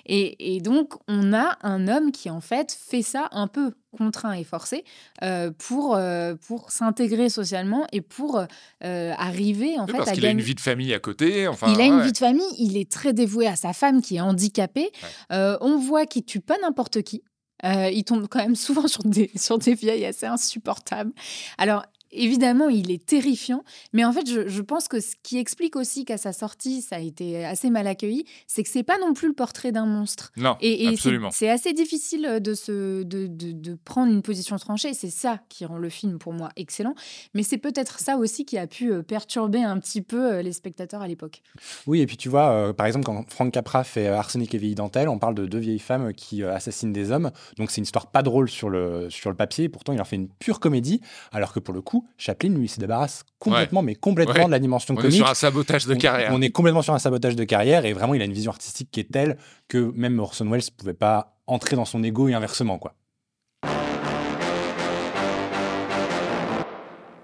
Et, 0.05 0.55
et 0.55 0.61
donc, 0.61 0.93
on 1.07 1.33
a 1.33 1.57
un 1.61 1.87
homme 1.87 2.11
qui 2.11 2.29
en 2.29 2.41
fait 2.41 2.71
fait 2.71 3.01
ça 3.01 3.27
un 3.31 3.47
peu 3.47 3.73
contraint 3.97 4.33
et 4.33 4.43
forcé 4.43 4.83
euh, 5.23 5.51
pour, 5.57 5.95
euh, 5.95 6.35
pour 6.47 6.71
s'intégrer 6.71 7.29
socialement 7.29 7.85
et 7.91 8.01
pour 8.01 8.39
euh, 8.39 9.13
arriver 9.17 9.77
en 9.79 9.87
fait 9.87 9.97
parce 9.97 10.11
qu'il 10.11 10.25
a 10.25 10.31
une 10.31 10.41
vie 10.41 10.55
de 10.55 10.59
famille 10.59 10.93
à 10.93 10.99
côté. 10.99 11.47
Enfin, 11.47 11.71
il 11.73 11.81
a 11.81 11.85
une 11.85 12.01
vie 12.01 12.11
de 12.11 12.17
famille, 12.17 12.43
il 12.57 12.77
est 12.77 12.89
très 12.89 13.13
dévoué 13.13 13.47
à 13.47 13.55
sa 13.55 13.73
femme 13.73 14.01
qui 14.01 14.17
est 14.17 14.21
handicapée. 14.21 14.91
on 15.29 15.77
voit 15.77 16.05
qu'il 16.05 16.25
tue 16.25 16.41
pas 16.41 16.57
n'importe 16.61 17.01
qui. 17.01 17.23
il 17.63 18.03
tombe 18.03 18.27
quand 18.27 18.39
même 18.39 18.55
souvent 18.67 18.87
sur 18.87 19.03
des, 19.03 19.31
sur 19.35 19.57
des 19.57 19.73
vieilles 19.73 20.05
assez 20.05 20.25
insupportables. 20.25 21.11
Alors, 21.57 21.85
évidemment, 22.11 22.69
il 22.69 22.91
est 22.91 23.05
terrifiant, 23.05 23.63
mais 23.93 24.03
en 24.05 24.11
fait, 24.11 24.27
je, 24.27 24.61
pense 24.61 24.87
que 24.87 24.99
ce 24.99 25.15
qui 25.23 25.37
explique 25.37 25.75
aussi 25.75 26.05
qu'à 26.05 26.17
sa 26.17 26.33
sortie, 26.33 26.81
ça 26.81 26.97
a 26.97 26.99
été 26.99 27.43
assez 27.45 27.69
mal 27.69 27.87
accueilli, 27.87 28.25
c'est 28.47 28.63
que 28.63 28.69
c'est 28.69 28.83
pas 28.83 28.97
non 28.99 29.13
plus 29.13 29.27
le 29.27 29.33
portrait 29.33 29.71
d'un 29.71 29.85
monstre. 29.85 30.31
Non, 30.37 30.57
et, 30.61 30.87
absolument. 30.87 31.29
C'est 31.31 31.49
assez 31.49 31.73
difficile 31.73 32.39
de, 32.41 32.53
se, 32.53 33.03
de, 33.03 33.27
de, 33.27 33.77
prendre 33.85 34.11
une 34.11 34.21
position 34.21 34.57
tranchée. 34.57 34.93
C'est 34.93 35.09
ça 35.09 35.39
qui 35.49 35.65
rend 35.65 35.77
le 35.77 35.89
film 35.89 36.19
pour 36.19 36.33
moi 36.33 36.49
excellent, 36.55 36.95
mais 37.33 37.43
c'est 37.43 37.57
peut-être 37.57 37.99
ça 37.99 38.17
aussi 38.17 38.45
qui 38.45 38.57
a 38.57 38.67
pu 38.67 38.91
euh, 38.91 39.01
perturber 39.01 39.63
un 39.63 39.79
petit 39.79 40.01
peu 40.01 40.33
euh, 40.33 40.41
les 40.41 40.53
spectateurs 40.53 41.01
à 41.01 41.07
l'époque. 41.07 41.41
Oui, 41.87 42.01
et 42.01 42.05
puis 42.05 42.17
tu 42.17 42.29
vois, 42.29 42.51
euh, 42.51 42.73
par 42.73 42.85
exemple, 42.85 43.05
quand 43.05 43.29
Frank 43.29 43.51
Capra 43.51 43.83
fait 43.83 44.07
Arsenic 44.07 44.53
et 44.53 44.57
vieille 44.57 44.75
dentelle, 44.75 45.09
on 45.09 45.19
parle 45.19 45.35
de 45.35 45.45
deux 45.45 45.59
vieilles 45.59 45.79
femmes 45.79 46.13
qui 46.13 46.43
assassinent 46.43 46.93
des 46.93 47.11
hommes, 47.11 47.31
donc 47.57 47.71
c'est 47.71 47.77
une 47.77 47.85
histoire 47.85 48.07
pas 48.07 48.23
drôle 48.23 48.49
sur 48.49 48.69
le, 48.69 49.09
sur 49.09 49.29
le 49.29 49.35
papier, 49.35 49.69
pourtant 49.69 49.93
il 49.93 50.01
en 50.01 50.05
fait 50.05 50.15
une 50.15 50.29
pure 50.29 50.59
comédie, 50.59 51.01
alors 51.31 51.53
que 51.53 51.59
pour 51.59 51.73
le 51.73 51.81
coup, 51.81 52.00
Chaplin, 52.17 52.49
lui, 52.49 52.67
se 52.67 52.79
débarrasse 52.79 53.23
complètement, 53.39 53.81
mais 53.81 53.95
complètement 53.95 54.45
de 54.45 54.51
la 54.51 54.59
dimension 54.59 54.95
comique. 54.95 55.11
On 55.11 55.13
est 55.13 55.17
sur 55.17 55.29
un 55.29 55.33
sabotage 55.33 55.85
de 55.85 55.95
carrière. 55.95 56.31
On, 56.33 56.41
est 56.41 56.49
complètement 56.49 56.81
sur 56.81 56.93
un 56.93 56.99
sabotage 56.99 57.35
de 57.35 57.43
carrière, 57.43 57.85
et 57.85 57.93
vraiment, 57.93 58.13
il 58.13 58.21
a 58.21 58.25
une 58.25 58.33
vision 58.33 58.51
artistique 58.51 58.89
qui 58.91 58.99
est 58.99 59.11
telle 59.11 59.37
que 59.67 59.91
même 59.95 60.19
Orson 60.19 60.49
Welles 60.49 60.61
ne 60.61 60.75
pouvait 60.77 60.93
pas 60.93 61.37
entrer 61.47 61.75
dans 61.75 61.85
son 61.85 62.03
ego 62.03 62.27
et 62.27 62.33
inversement, 62.33 62.77
quoi. 62.77 62.95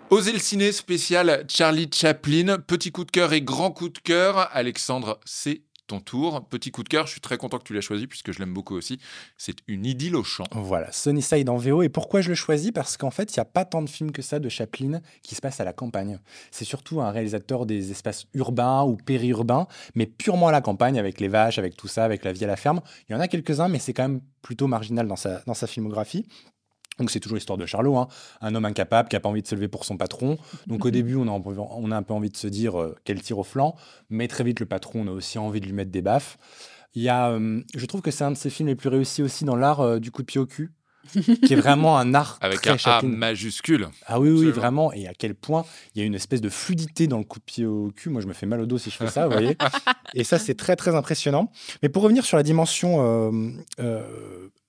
Oser 0.09 0.31
le 0.31 0.39
ciné 0.39 0.71
spécial 0.71 1.43
Charlie 1.49 1.89
Chaplin, 1.93 2.59
petit 2.59 2.93
coup 2.93 3.03
de 3.03 3.11
cœur 3.11 3.33
et 3.33 3.41
grand 3.41 3.71
coup 3.71 3.89
de 3.89 3.99
cœur. 3.99 4.47
Alexandre, 4.53 5.19
c'est 5.25 5.63
ton 5.87 5.99
tour. 5.99 6.45
Petit 6.47 6.71
coup 6.71 6.83
de 6.83 6.89
cœur, 6.89 7.07
je 7.07 7.11
suis 7.11 7.21
très 7.21 7.37
content 7.37 7.57
que 7.57 7.63
tu 7.63 7.73
l'aies 7.73 7.81
choisi 7.81 8.07
puisque 8.07 8.31
je 8.31 8.39
l'aime 8.39 8.53
beaucoup 8.53 8.75
aussi. 8.75 8.99
C'est 9.37 9.57
une 9.67 9.85
idylle 9.85 10.15
au 10.15 10.23
chant. 10.23 10.43
Voilà, 10.51 10.91
Sunnyside 10.91 11.49
en 11.49 11.57
VO. 11.57 11.81
Et 11.81 11.89
pourquoi 11.89 12.21
je 12.21 12.29
le 12.29 12.35
choisis? 12.35 12.71
Parce 12.71 12.97
qu'en 12.97 13.11
fait, 13.11 13.35
il 13.35 13.39
n'y 13.39 13.41
a 13.41 13.45
pas 13.45 13.65
tant 13.65 13.81
de 13.81 13.89
films 13.89 14.11
que 14.11 14.21
ça 14.21 14.39
de 14.39 14.49
Chaplin 14.49 15.01
qui 15.23 15.35
se 15.35 15.41
passent 15.41 15.59
à 15.59 15.63
la 15.63 15.73
campagne. 15.73 16.19
C'est 16.51 16.65
surtout 16.65 17.01
un 17.01 17.11
réalisateur 17.11 17.65
des 17.65 17.91
espaces 17.91 18.25
urbains 18.33 18.83
ou 18.83 18.97
périurbains, 18.97 19.67
mais 19.95 20.05
purement 20.05 20.49
à 20.49 20.51
la 20.51 20.61
campagne, 20.61 20.99
avec 20.99 21.19
les 21.19 21.27
vaches, 21.27 21.57
avec 21.57 21.75
tout 21.75 21.87
ça, 21.87 22.03
avec 22.03 22.23
la 22.23 22.33
vie 22.33 22.43
à 22.43 22.47
la 22.47 22.57
ferme. 22.57 22.81
Il 23.09 23.13
y 23.13 23.15
en 23.15 23.19
a 23.19 23.27
quelques-uns, 23.27 23.69
mais 23.69 23.79
c'est 23.79 23.93
quand 23.93 24.07
même 24.07 24.21
plutôt 24.41 24.67
marginal 24.67 25.07
dans 25.07 25.15
sa, 25.15 25.41
dans 25.45 25.53
sa 25.53 25.67
filmographie. 25.67 26.25
Donc 26.97 27.11
c'est 27.11 27.19
toujours 27.19 27.35
l'histoire 27.35 27.57
de 27.57 27.65
Charlot, 27.65 27.97
hein. 27.97 28.07
un 28.41 28.55
homme 28.55 28.65
incapable 28.65 29.09
qui 29.09 29.15
n'a 29.15 29.19
pas 29.19 29.29
envie 29.29 29.41
de 29.41 29.47
se 29.47 29.55
lever 29.55 29.67
pour 29.67 29.85
son 29.85 29.97
patron. 29.97 30.37
Donc 30.65 30.85
au 30.85 30.91
début, 30.91 31.15
on 31.15 31.27
a, 31.27 31.31
on 31.31 31.91
a 31.91 31.95
un 31.95 32.03
peu 32.03 32.13
envie 32.13 32.29
de 32.29 32.37
se 32.37 32.47
dire 32.47 32.79
euh, 32.79 32.95
qu'elle 33.03 33.21
tire 33.21 33.37
au 33.37 33.43
flanc, 33.43 33.75
mais 34.09 34.27
très 34.27 34.43
vite, 34.43 34.59
le 34.59 34.65
patron, 34.65 35.01
on 35.01 35.07
a 35.07 35.11
aussi 35.11 35.37
envie 35.37 35.61
de 35.61 35.65
lui 35.65 35.73
mettre 35.73 35.91
des 35.91 36.01
baffes. 36.01 36.37
Il 36.95 37.03
y 37.03 37.09
a, 37.09 37.29
euh, 37.29 37.61
je 37.75 37.85
trouve 37.85 38.01
que 38.01 38.09
c'est 38.09 38.23
un 38.23 38.31
de 38.31 38.37
ses 38.37 38.49
films 38.49 38.69
les 38.69 38.75
plus 38.75 38.89
réussis 38.89 39.21
aussi 39.21 39.45
dans 39.45 39.55
l'art 39.55 39.81
euh, 39.81 39.99
du 39.99 40.09
coup 40.09 40.23
de 40.23 40.25
pied 40.25 40.39
au 40.39 40.47
cul, 40.47 40.71
qui 41.13 41.53
est 41.53 41.55
vraiment 41.55 41.99
un 41.99 42.15
art 42.15 42.39
avec 42.41 42.65
un 42.65 42.75
A 42.85 43.03
majuscule. 43.03 43.89
Ah 44.07 44.19
oui, 44.19 44.31
oui, 44.31 44.49
vraiment. 44.49 44.91
Et 44.93 45.07
à 45.07 45.13
quel 45.13 45.35
point 45.35 45.65
il 45.93 45.99
y 45.99 46.01
a 46.01 46.05
une 46.05 46.15
espèce 46.15 46.41
de 46.41 46.49
fluidité 46.49 47.05
dans 47.05 47.19
le 47.19 47.23
coup 47.23 47.37
de 47.37 47.43
pied 47.43 47.65
au 47.67 47.91
cul. 47.95 48.09
Moi, 48.09 48.21
je 48.21 48.27
me 48.27 48.33
fais 48.33 48.47
mal 48.47 48.59
au 48.61 48.65
dos 48.65 48.79
si 48.79 48.89
je 48.89 48.95
fais 48.95 49.07
ça, 49.07 49.27
vous 49.27 49.33
voyez. 49.33 49.55
Et 50.15 50.23
ça, 50.23 50.39
c'est 50.39 50.55
très, 50.55 50.75
très 50.75 50.95
impressionnant. 50.95 51.51
Mais 51.83 51.89
pour 51.89 52.01
revenir 52.01 52.25
sur 52.25 52.37
la 52.37 52.43
dimension 52.43 53.31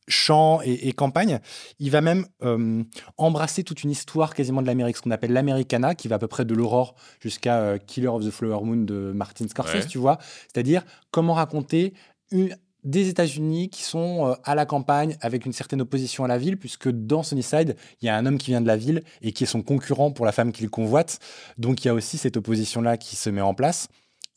chant 0.09 0.61
et, 0.65 0.93
campagne. 0.93 1.39
Il 1.79 1.91
va 1.91 2.01
même 2.01 2.27
euh, 2.43 2.83
embrasser 3.17 3.63
toute 3.63 3.85
une 3.85 3.91
histoire 3.91 4.35
quasiment 4.35 4.63
de 4.63 4.67
l'Amérique, 4.67 4.97
ce 4.97 5.03
qu'on 5.03 5.11
appelle 5.11 5.33
l'Americana, 5.33 5.95
qui 5.95 6.09
va 6.09 6.17
à 6.17 6.19
peu 6.19 6.27
près 6.27 6.45
de 6.45 6.55
l'aurore 6.55 6.95
jusqu'à 7.21 7.59
euh, 7.59 7.79
Killer 7.79 8.09
of 8.09 8.25
the 8.25 8.31
Flower 8.31 8.65
Moon 8.65 8.85
de 8.85 9.13
Martin 9.15 9.47
Scorsese, 9.47 9.87
tu 9.87 9.99
vois. 9.99 10.19
C'est-à-dire 10.53 10.85
comment 11.11 11.35
raconter 11.35 11.95
des 12.85 13.09
États-Unis 13.09 13.69
qui 13.71 13.83
sont 13.83 14.27
euh, 14.27 14.35
à 14.45 14.55
la 14.55 14.67
campagne 14.67 15.17
avec 15.21 15.47
une 15.47 15.53
certaine 15.53 15.83
opposition 15.83 16.25
à 16.25 16.29
la 16.29 16.39
ville, 16.39 16.57
puisque 16.57 16.89
dans 16.89 17.23
Sunnyside, 17.23 17.77
il 18.01 18.07
y 18.07 18.09
a 18.09 18.17
un 18.17 18.27
homme 18.27 18.39
qui 18.39 18.51
vient 18.51 18.61
de 18.61 18.67
la 18.67 18.77
ville 18.77 19.03
et 19.23 19.33
qui 19.33 19.45
est 19.45 19.49
son 19.49 19.63
concurrent 19.63 20.11
pour 20.11 20.27
la 20.27 20.33
femme 20.33 20.53
qu'il 20.53 20.69
convoite. 20.71 21.19
Donc 21.59 21.85
il 21.85 21.89
y 21.89 21.91
a 21.91 21.95
aussi 21.95 22.19
cette 22.19 22.37
opposition-là 22.37 22.97
qui 22.97 23.17
se 23.17 23.31
met 23.31 23.41
en 23.41 23.55
place. 23.55 23.89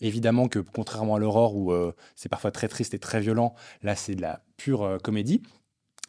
Évidemment 0.03 0.47
que 0.47 0.59
contrairement 0.59 1.15
à 1.15 1.19
l'Aurore, 1.19 1.55
où 1.55 1.71
c'est 2.15 2.27
parfois 2.27 2.49
très 2.49 2.67
triste 2.67 2.95
et 2.95 2.99
très 2.99 3.21
violent, 3.21 3.53
là 3.83 3.95
c'est 3.95 4.15
de 4.15 4.21
la 4.21 4.41
pure 4.57 4.97
comédie. 5.03 5.43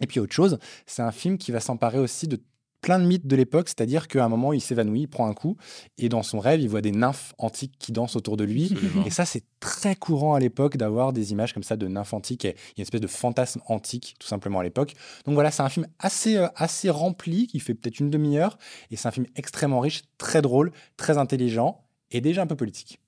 Et 0.02 0.06
puis 0.06 0.20
autre 0.20 0.34
chose, 0.34 0.58
c'est 0.86 1.02
un 1.02 1.12
film 1.12 1.38
qui 1.38 1.52
va 1.52 1.60
s'emparer 1.60 1.98
aussi 1.98 2.28
de 2.28 2.38
plein 2.82 2.98
de 2.98 3.04
mythes 3.04 3.28
de 3.28 3.36
l'époque, 3.36 3.68
c'est-à-dire 3.68 4.08
qu'à 4.08 4.24
un 4.24 4.28
moment, 4.28 4.52
il 4.52 4.60
s'évanouit, 4.60 5.02
il 5.02 5.06
prend 5.06 5.28
un 5.28 5.34
coup, 5.34 5.56
et 5.98 6.08
dans 6.08 6.24
son 6.24 6.40
rêve, 6.40 6.60
il 6.60 6.68
voit 6.68 6.80
des 6.80 6.90
nymphes 6.90 7.32
antiques 7.38 7.74
qui 7.78 7.92
dansent 7.92 8.16
autour 8.16 8.36
de 8.36 8.42
lui. 8.42 8.74
Et 9.06 9.10
ça, 9.10 9.24
c'est 9.24 9.44
très 9.60 9.94
courant 9.94 10.34
à 10.34 10.40
l'époque 10.40 10.76
d'avoir 10.76 11.12
des 11.12 11.30
images 11.30 11.54
comme 11.54 11.62
ça 11.62 11.76
de 11.76 11.86
nymphes 11.86 12.12
antiques. 12.12 12.44
Et 12.44 12.56
une 12.76 12.82
espèce 12.82 13.00
de 13.00 13.06
fantasme 13.06 13.60
antique, 13.66 14.16
tout 14.18 14.26
simplement, 14.26 14.58
à 14.58 14.64
l'époque. 14.64 14.94
Donc 15.24 15.34
voilà, 15.34 15.52
c'est 15.52 15.62
un 15.62 15.68
film 15.68 15.86
assez, 16.00 16.36
euh, 16.36 16.48
assez 16.56 16.90
rempli, 16.90 17.46
qui 17.46 17.60
fait 17.60 17.74
peut-être 17.74 18.00
une 18.00 18.10
demi-heure, 18.10 18.58
et 18.90 18.96
c'est 18.96 19.06
un 19.06 19.12
film 19.12 19.26
extrêmement 19.36 19.78
riche, 19.78 20.02
très 20.18 20.42
drôle, 20.42 20.72
très 20.96 21.18
intelligent, 21.18 21.84
et 22.10 22.20
déjà 22.20 22.42
un 22.42 22.46
peu 22.48 22.56
politique. 22.56 22.98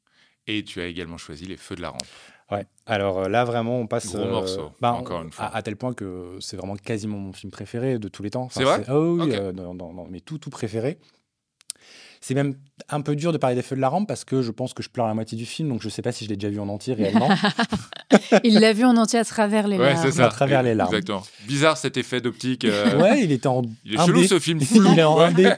Et 0.46 0.62
tu 0.62 0.80
as 0.80 0.87
également 0.87 1.18
choisi 1.18 1.46
Les 1.46 1.57
Feux 1.57 1.74
de 1.74 1.83
la 1.83 1.90
Rampe. 1.90 2.07
Ouais. 2.50 2.66
Alors 2.87 3.20
euh, 3.20 3.28
là, 3.28 3.44
vraiment, 3.44 3.78
on 3.78 3.87
passe. 3.87 4.14
Gros 4.14 4.28
morceau, 4.28 4.70
bah, 4.80 4.92
encore 4.92 5.22
une 5.22 5.33
fois. 5.33 5.46
À, 5.46 5.62
tel 5.62 5.76
point 5.76 5.94
que 5.94 6.37
c'est 6.40 6.57
vraiment 6.57 6.76
quasiment 6.76 7.18
mon 7.18 7.33
film 7.33 7.50
préféré 7.50 7.98
de 7.98 8.09
tous 8.09 8.22
les 8.22 8.30
temps. 8.30 8.48
c'est 8.50 8.64
vrai 8.64 8.85
oh, 8.90 9.18
oui, 9.20 9.33
euh, 9.33 9.52
dans, 9.52 10.07
mes 10.11 10.20
tout, 10.20 10.38
tout 10.38 10.50
préférés. 10.50 10.98
C'est 12.20 12.35
même 12.35 12.54
un 12.88 13.02
peu 13.02 13.16
dur 13.16 13.33
de 13.33 13.38
parler 13.38 13.54
des 13.54 13.61
feux 13.61 13.76
de 13.76 13.83
la 13.83 13.90
rampe 13.90 14.09
parce 14.09 14.24
que 14.24 14.40
je 14.40 14.50
pense 14.50 14.72
que 14.72 14.83
je 14.83 14.88
pleure 14.88 15.07
la 15.07 15.12
moitié 15.12 15.37
du 15.37 15.44
film, 15.44 15.68
donc 15.68 15.83
je 15.83 15.88
ne 15.88 15.90
sais 15.90 16.00
pas 16.00 16.11
si 16.11 16.24
je 16.24 16.30
l'ai 16.30 16.37
déjà 16.37 16.48
vu 16.48 16.59
en 16.59 16.70
entier 16.70 16.94
réellement. 16.94 17.28
il 18.44 18.61
l'a 18.61 18.72
vu 18.72 18.87
en 18.87 18.96
entier 18.96 19.18
à 19.18 19.26
travers 19.26 19.68
les 19.68 19.76
ouais, 19.76 19.92
larmes. 19.92 20.11
Ça. 20.11 20.26
À 20.26 20.28
travers 20.30 20.62
les 20.62 20.74
larmes. 20.74 20.94
Exactement. 20.94 21.22
Bizarre 21.46 21.76
cet 21.76 21.98
effet 21.98 22.22
d'optique. 22.22 22.64
Euh. 22.64 22.98
Ouais, 23.00 23.22
il 23.22 23.33
était 23.33 23.46
en. 23.46 23.61
Il 23.85 23.94
est 23.94 24.07
chelou 24.07 24.24
ce 24.24 24.38
film. 24.38 24.59
il 24.74 24.98
est 24.98 25.02
en 25.02 25.18
1D. 25.18 25.54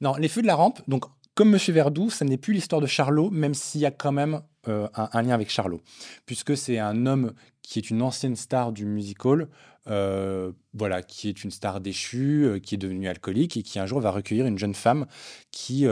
non, 0.00 0.14
les 0.14 0.28
feux 0.28 0.42
de 0.42 0.46
la 0.46 0.54
rampe. 0.54 0.80
Donc, 0.86 1.04
comme 1.34 1.50
Monsieur 1.50 1.72
Verdoux, 1.72 2.10
ça 2.10 2.24
n'est 2.24 2.36
plus 2.36 2.52
l'histoire 2.52 2.80
de 2.80 2.86
Charlot, 2.86 3.30
même 3.30 3.54
s'il 3.54 3.80
y 3.80 3.86
a 3.86 3.90
quand 3.90 4.12
même 4.12 4.40
euh, 4.68 4.88
un, 4.94 5.22
lien 5.22 5.34
avec 5.34 5.50
Charlot, 5.50 5.80
puisque 6.26 6.56
c'est 6.56 6.78
un 6.78 7.06
homme 7.06 7.32
qui 7.62 7.78
est 7.78 7.90
une 7.90 8.02
ancienne 8.02 8.36
star 8.36 8.72
du 8.72 8.84
musical, 8.84 9.48
euh, 9.88 10.52
voilà, 10.72 11.02
qui 11.02 11.28
est 11.28 11.44
une 11.44 11.50
star 11.50 11.80
déchue, 11.80 12.44
euh, 12.44 12.58
qui 12.58 12.74
est 12.74 12.78
devenue 12.78 13.08
alcoolique 13.08 13.56
et 13.56 13.62
qui 13.62 13.78
un 13.78 13.86
jour 13.86 14.00
va 14.00 14.10
recueillir 14.10 14.46
une 14.46 14.58
jeune 14.58 14.74
femme 14.74 15.06
qui 15.50 15.86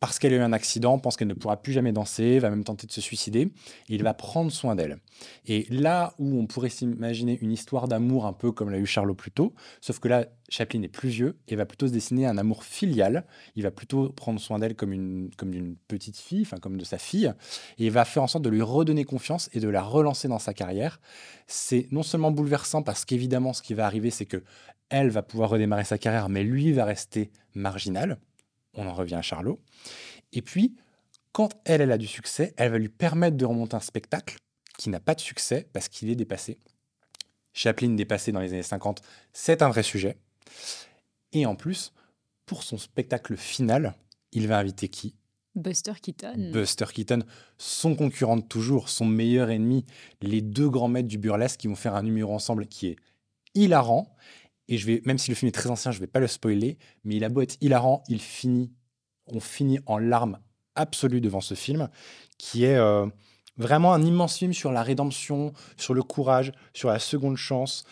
parce 0.00 0.18
qu'elle 0.18 0.32
a 0.32 0.36
eu 0.36 0.40
un 0.40 0.54
accident, 0.54 0.98
pense 0.98 1.18
qu'elle 1.18 1.28
ne 1.28 1.34
pourra 1.34 1.60
plus 1.62 1.74
jamais 1.74 1.92
danser, 1.92 2.38
va 2.38 2.48
même 2.48 2.64
tenter 2.64 2.86
de 2.86 2.92
se 2.92 3.02
suicider. 3.02 3.52
il 3.88 4.02
va 4.02 4.14
prendre 4.14 4.50
soin 4.50 4.74
d'elle. 4.74 4.98
Et 5.46 5.66
là 5.68 6.14
où 6.18 6.40
on 6.40 6.46
pourrait 6.46 6.70
s'imaginer 6.70 7.38
une 7.42 7.52
histoire 7.52 7.86
d'amour 7.86 8.24
un 8.24 8.32
peu 8.32 8.50
comme 8.50 8.70
l'a 8.70 8.78
eu 8.78 8.86
Charlot 8.86 9.14
plus 9.14 9.30
tôt, 9.30 9.54
sauf 9.82 9.98
que 9.98 10.08
là, 10.08 10.24
Chaplin 10.48 10.82
est 10.82 10.88
plus 10.88 11.10
vieux 11.10 11.38
et 11.48 11.54
va 11.54 11.66
plutôt 11.66 11.86
se 11.86 11.92
dessiner 11.92 12.24
un 12.24 12.38
amour 12.38 12.64
filial. 12.64 13.26
Il 13.56 13.62
va 13.62 13.70
plutôt 13.70 14.08
prendre 14.08 14.40
soin 14.40 14.58
d'elle 14.58 14.74
comme 14.74 15.30
comme 15.36 15.50
d'une 15.50 15.76
petite 15.76 16.16
fille, 16.16 16.42
enfin 16.42 16.56
comme 16.56 16.78
de 16.78 16.84
sa 16.84 16.96
fille, 16.96 17.32
et 17.78 17.84
il 17.84 17.90
va 17.90 18.06
faire 18.06 18.22
en 18.22 18.26
sorte 18.26 18.44
de 18.44 18.50
lui 18.50 18.62
redonner 18.62 19.04
confiance 19.04 19.50
et 19.52 19.60
de 19.60 19.68
la 19.68 19.82
relancer 19.82 20.28
dans 20.28 20.38
sa 20.38 20.54
carrière. 20.54 20.98
C'est 21.46 21.88
non 21.90 22.02
seulement 22.02 22.30
bouleversant 22.30 22.82
parce 22.82 23.04
qu'évidemment, 23.04 23.52
ce 23.52 23.60
qui 23.60 23.74
va 23.74 23.84
arriver, 23.84 24.10
c'est 24.10 24.26
que 24.26 24.42
elle 24.88 25.10
va 25.10 25.22
pouvoir 25.22 25.50
redémarrer 25.50 25.84
sa 25.84 25.98
carrière, 25.98 26.30
mais 26.30 26.42
lui 26.42 26.72
va 26.72 26.86
rester 26.86 27.30
marginal 27.54 28.18
on 28.80 28.88
en 28.88 28.94
revient 28.94 29.14
à 29.14 29.22
Charlot. 29.22 29.60
Et 30.32 30.42
puis, 30.42 30.76
quand 31.32 31.50
elle, 31.64 31.80
elle 31.80 31.92
a 31.92 31.98
du 31.98 32.06
succès, 32.06 32.54
elle 32.56 32.72
va 32.72 32.78
lui 32.78 32.88
permettre 32.88 33.36
de 33.36 33.44
remonter 33.44 33.76
un 33.76 33.80
spectacle 33.80 34.38
qui 34.78 34.90
n'a 34.90 35.00
pas 35.00 35.14
de 35.14 35.20
succès 35.20 35.68
parce 35.72 35.88
qu'il 35.88 36.10
est 36.10 36.16
dépassé. 36.16 36.58
Chaplin 37.52 37.90
dépassé 37.90 38.32
dans 38.32 38.40
les 38.40 38.52
années 38.52 38.62
50, 38.62 39.02
c'est 39.32 39.62
un 39.62 39.68
vrai 39.68 39.82
sujet. 39.82 40.16
Et 41.32 41.46
en 41.46 41.54
plus, 41.54 41.92
pour 42.46 42.62
son 42.62 42.78
spectacle 42.78 43.36
final, 43.36 43.94
il 44.32 44.48
va 44.48 44.58
inviter 44.58 44.88
qui? 44.88 45.14
Buster 45.54 45.92
Keaton. 46.00 46.50
Buster 46.52 46.86
Keaton, 46.92 47.20
son 47.58 47.96
concurrent 47.96 48.36
de 48.36 48.42
toujours, 48.42 48.88
son 48.88 49.04
meilleur 49.04 49.50
ennemi, 49.50 49.84
les 50.22 50.40
deux 50.40 50.68
grands 50.68 50.88
maîtres 50.88 51.08
du 51.08 51.18
burlesque 51.18 51.60
qui 51.60 51.68
vont 51.68 51.74
faire 51.74 51.94
un 51.94 52.02
numéro 52.02 52.32
ensemble 52.32 52.66
qui 52.66 52.88
est 52.88 52.96
hilarant 53.54 54.14
et 54.70 54.78
je 54.78 54.86
vais, 54.86 55.02
même 55.04 55.18
si 55.18 55.30
le 55.30 55.34
film 55.34 55.48
est 55.48 55.52
très 55.52 55.68
ancien, 55.68 55.90
je 55.90 55.98
ne 55.98 56.00
vais 56.00 56.06
pas 56.06 56.20
le 56.20 56.28
spoiler, 56.28 56.78
mais 57.04 57.16
il 57.16 57.24
a 57.24 57.28
beau 57.28 57.42
être 57.42 57.56
hilarant, 57.60 58.04
il 58.08 58.20
finit, 58.20 58.70
on 59.26 59.40
finit 59.40 59.80
en 59.84 59.98
larmes 59.98 60.38
absolue 60.76 61.20
devant 61.20 61.40
ce 61.40 61.54
film, 61.54 61.88
qui 62.38 62.64
est 62.64 62.76
euh, 62.76 63.06
vraiment 63.56 63.92
un 63.92 64.02
immense 64.02 64.38
film 64.38 64.52
sur 64.52 64.70
la 64.70 64.84
rédemption, 64.84 65.52
sur 65.76 65.92
le 65.92 66.04
courage, 66.04 66.52
sur 66.72 66.88
la 66.88 67.00
seconde 67.00 67.36
chance. 67.36 67.84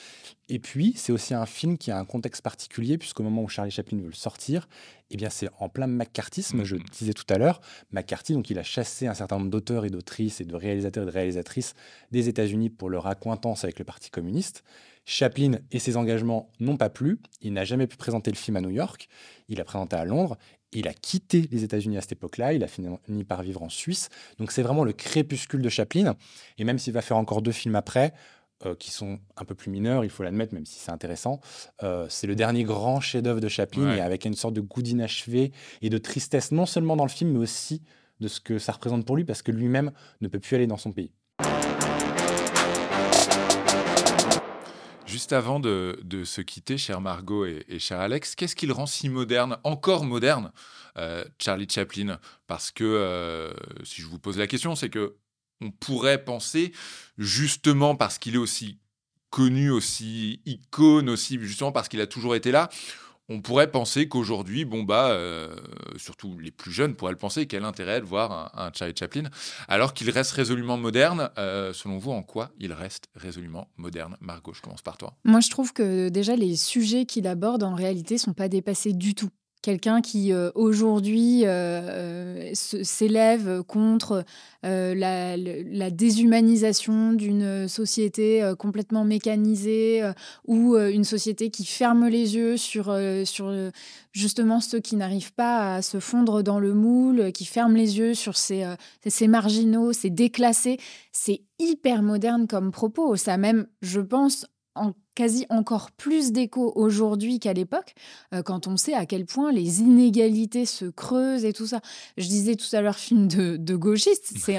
Et 0.49 0.61
puis, 0.61 0.95
c'est 0.97 1.13
aussi 1.13 1.35
un 1.35 1.47
film 1.47 1.79
qui 1.79 1.91
a 1.91 1.99
un 1.99 2.05
contexte 2.05 2.43
particulier, 2.43 2.97
puisqu'au 2.97 3.25
moment 3.25 3.43
où 3.43 3.49
Charlie 3.49 3.73
Chaplin 3.73 3.99
veut 3.99 4.07
le 4.07 4.13
sortir, 4.13 4.69
eh 5.11 5.17
bien, 5.17 5.31
c'est 5.31 5.49
en 5.59 5.69
plein 5.69 5.89
McCarthyisme, 5.89 6.63
je 6.63 6.77
mm-hmm. 6.77 6.91
disais 6.97 7.13
tout 7.13 7.27
à 7.29 7.39
l'heure. 7.39 7.61
McCarthy, 7.91 8.35
donc, 8.35 8.51
il 8.51 8.59
a 8.59 8.63
chassé 8.63 9.09
un 9.09 9.15
certain 9.15 9.39
nombre 9.39 9.51
d'auteurs 9.51 9.85
et 9.85 9.91
d'autrices 9.91 10.41
et 10.41 10.45
de 10.45 10.55
réalisateurs 10.55 11.03
et 11.03 11.07
de 11.07 11.13
réalisatrices 11.13 11.75
des 12.13 12.29
États-Unis 12.29 12.71
pour 12.71 12.89
leur 12.89 13.09
accointance 13.09 13.65
avec 13.65 13.81
le 13.81 13.85
Parti 13.85 14.11
communiste. 14.11 14.63
Chaplin 15.11 15.53
et 15.73 15.79
ses 15.79 15.97
engagements 15.97 16.53
n'ont 16.61 16.77
pas 16.77 16.91
plu. 16.91 17.19
Il 17.41 17.55
n'a 17.55 17.65
jamais 17.65 17.87
pu 17.87 17.97
présenter 17.97 18.31
le 18.31 18.37
film 18.37 18.59
à 18.59 18.61
New 18.61 18.69
York. 18.69 19.09
Il 19.49 19.59
a 19.59 19.65
présenté 19.65 19.97
à 19.97 20.05
Londres. 20.05 20.37
Il 20.71 20.87
a 20.87 20.93
quitté 20.93 21.49
les 21.51 21.65
États-Unis 21.65 21.97
à 21.97 22.03
cette 22.03 22.13
époque-là. 22.13 22.53
Il 22.53 22.63
a 22.63 22.67
fini 22.69 23.25
par 23.25 23.43
vivre 23.43 23.63
en 23.63 23.71
Suisse. 23.71 24.11
Donc 24.39 24.53
c'est 24.53 24.61
vraiment 24.61 24.85
le 24.85 24.93
crépuscule 24.93 25.63
de 25.63 25.69
Chaplin. 25.71 26.15
Et 26.59 26.65
même 26.65 26.79
s'il 26.79 26.93
va 26.93 27.01
faire 27.01 27.17
encore 27.17 27.41
deux 27.41 27.53
films 27.53 27.75
après, 27.75 28.13
euh, 28.67 28.75
qui 28.75 28.91
sont 28.91 29.19
un 29.39 29.47
peu 29.47 29.55
plus 29.55 29.71
mineurs, 29.71 30.05
il 30.05 30.11
faut 30.11 30.25
l'admettre, 30.25 30.53
même 30.53 30.67
si 30.67 30.79
c'est 30.79 30.93
intéressant. 30.93 31.41
Euh, 31.83 32.07
c'est 32.11 32.27
le 32.27 32.35
dernier 32.35 32.65
grand 32.65 33.01
chef-d'œuvre 33.01 33.41
de 33.41 33.49
Chaplin, 33.49 33.97
et 33.97 34.01
avec 34.03 34.27
une 34.27 34.35
sorte 34.35 34.53
de 34.53 34.61
goût 34.61 34.83
d'inachevé 34.83 35.53
et 35.81 35.89
de 35.89 35.97
tristesse, 35.97 36.53
non 36.53 36.67
seulement 36.67 36.97
dans 36.97 37.05
le 37.05 37.11
film, 37.11 37.33
mais 37.33 37.39
aussi 37.39 37.83
de 38.21 38.29
ce 38.29 38.41
que 38.41 38.59
ça 38.59 38.73
représente 38.73 39.07
pour 39.07 39.17
lui, 39.17 39.25
parce 39.25 39.41
que 39.41 39.53
lui-même 39.53 39.91
ne 40.21 40.29
peut 40.29 40.41
plus 40.41 40.55
aller 40.55 40.67
dans 40.67 40.77
son 40.77 40.93
pays. 40.93 41.13
Juste 45.19 45.33
avant 45.33 45.59
de, 45.59 46.23
se 46.25 46.41
quitter, 46.41 46.79
cher 46.79 47.01
Margot 47.01 47.45
et, 47.45 47.81
cher 47.81 47.99
Alex, 47.99 48.37
qu'est-ce 48.37 48.55
qui 48.55 48.69
le 48.69 48.73
rend 48.73 48.87
si 48.87 49.09
moderne, 49.09 49.59
encore 49.65 50.05
moderne, 50.05 50.53
euh, 50.97 51.25
Charlie 51.41 51.67
Chaplin? 51.69 52.21
Parce 52.47 52.71
que, 52.71 52.85
euh, 52.85 53.53
si 53.83 54.01
je 54.01 54.07
vous 54.07 54.21
pose 54.21 54.39
la 54.39 54.47
question, 54.47 54.77
c'est 54.77 54.91
que 54.91 55.17
on 55.61 55.73
pourrait 55.73 56.25
penser, 56.25 56.71
justement 57.19 57.97
parce 57.97 58.19
qu'il 58.19 58.37
est 58.37 58.39
aussi 58.39 58.79
connu, 59.29 59.71
aussi 59.73 60.41
icône, 60.47 61.09
aussi 61.09 61.37
justement 61.41 61.73
parce 61.73 61.89
qu'il 61.89 62.01
a 62.01 62.07
toujours 62.07 62.37
été 62.37 62.53
là, 62.53 62.69
on 63.29 63.41
pourrait 63.41 63.71
penser 63.71 64.09
qu'aujourd'hui, 64.09 64.65
bon 64.65 64.83
bah, 64.83 65.11
euh, 65.11 65.55
surtout 65.97 66.39
les 66.39 66.51
plus 66.51 66.73
jeunes 66.73 66.95
pourraient 66.95 67.13
le 67.13 67.19
penser, 67.19 67.47
quel 67.47 67.65
intérêt 67.65 68.01
de 68.01 68.07
voir 68.07 68.51
un, 68.55 68.71
Charlie 68.73 68.95
Chaplin, 68.99 69.25
alors 69.69 69.93
qu'il 69.93 70.09
reste 70.11 70.33
résolument 70.33 70.77
moderne. 70.77 71.31
Euh, 71.39 71.73
selon 71.73 71.99
vous, 71.99 72.11
en 72.11 72.23
quoi 72.23 72.51
il 72.59 72.73
reste 72.73 73.09
résolument 73.15 73.69
moderne? 73.77 74.17
Margot, 74.21 74.55
je 74.55 74.63
commence 74.63 74.83
par 74.83 74.97
toi. 74.97 75.15
Moi, 75.25 75.41
je 75.41 75.51
trouve 75.51 75.73
que 75.73 76.09
déjà 76.09 76.37
les 76.37 76.57
sujets 76.57 77.05
qu'il 77.05 77.27
aborde 77.27 77.63
en 77.63 77.75
réalité 77.75 78.19
sont 78.19 78.33
pas 78.33 78.49
dépassés 78.49 78.93
du 78.93 79.15
tout 79.15 79.31
quelqu'un 79.69 80.01
qui 80.01 80.33
euh, 80.33 80.51
aujourd'hui 80.55 81.43
euh, 81.45 81.49
euh, 81.51 82.51
s'élève 82.55 83.63
contre 83.65 84.25
la, 84.63 85.91
déshumanisation 85.91 87.13
d'une 87.13 87.69
société 87.69 88.53
complètement 88.59 89.05
mécanisée 89.05 90.03
ou 90.47 90.77
une 90.77 91.05
société 91.05 91.51
qui 91.51 91.65
ferme 91.65 92.09
les 92.09 92.35
yeux 92.35 92.57
sur, 92.57 92.97
sur 93.25 93.55
justement 94.13 94.61
ceux 94.61 94.81
qui 94.81 94.97
n'arrivent 94.97 95.33
pas 95.33 95.77
à 95.77 95.83
se 95.83 96.01
fondre 96.01 96.43
dans 96.43 96.59
le 96.59 96.75
moule, 96.75 97.31
qui 97.31 97.45
ferme 97.45 97.77
les 97.77 97.99
yeux 97.99 98.15
sur 98.15 98.37
ces, 98.37 98.67
ces 99.07 99.29
marginaux, 99.29 99.93
ces 99.93 100.11
déclassés. 100.11 100.79
C'est 101.13 101.43
hyper 101.61 102.03
moderne 102.03 102.49
comme 102.49 102.73
propos. 102.73 103.15
Ça 103.15 103.37
même, 103.37 103.69
je 103.81 104.01
pense, 104.01 104.45
en 104.75 104.93
quasi 105.19 105.47
encore 105.51 105.91
plus 105.91 106.31
d'écho 106.31 106.73
aujourd'hui 106.77 107.41
qu'à 107.41 107.53
l'époque, 107.53 107.97
euh, 108.33 108.45
quand 108.45 108.69
on 108.69 108.77
sait 108.77 108.95
à 108.95 109.05
quel 109.05 109.27
point 109.27 109.51
les 109.51 109.81
inégalités 109.81 110.65
se 110.65 110.85
creusent 110.85 111.45
et 111.45 111.53
tout 111.53 111.67
ça. 111.67 111.81
Je 112.17 112.29
disais 112.29 112.55
tout 112.55 112.69
à 112.73 112.83
l'heure 112.83 112.95
film 112.95 113.27
de, 113.27 113.57
de 113.57 113.75
gauchiste, 113.75 114.33
c'est 114.37 114.57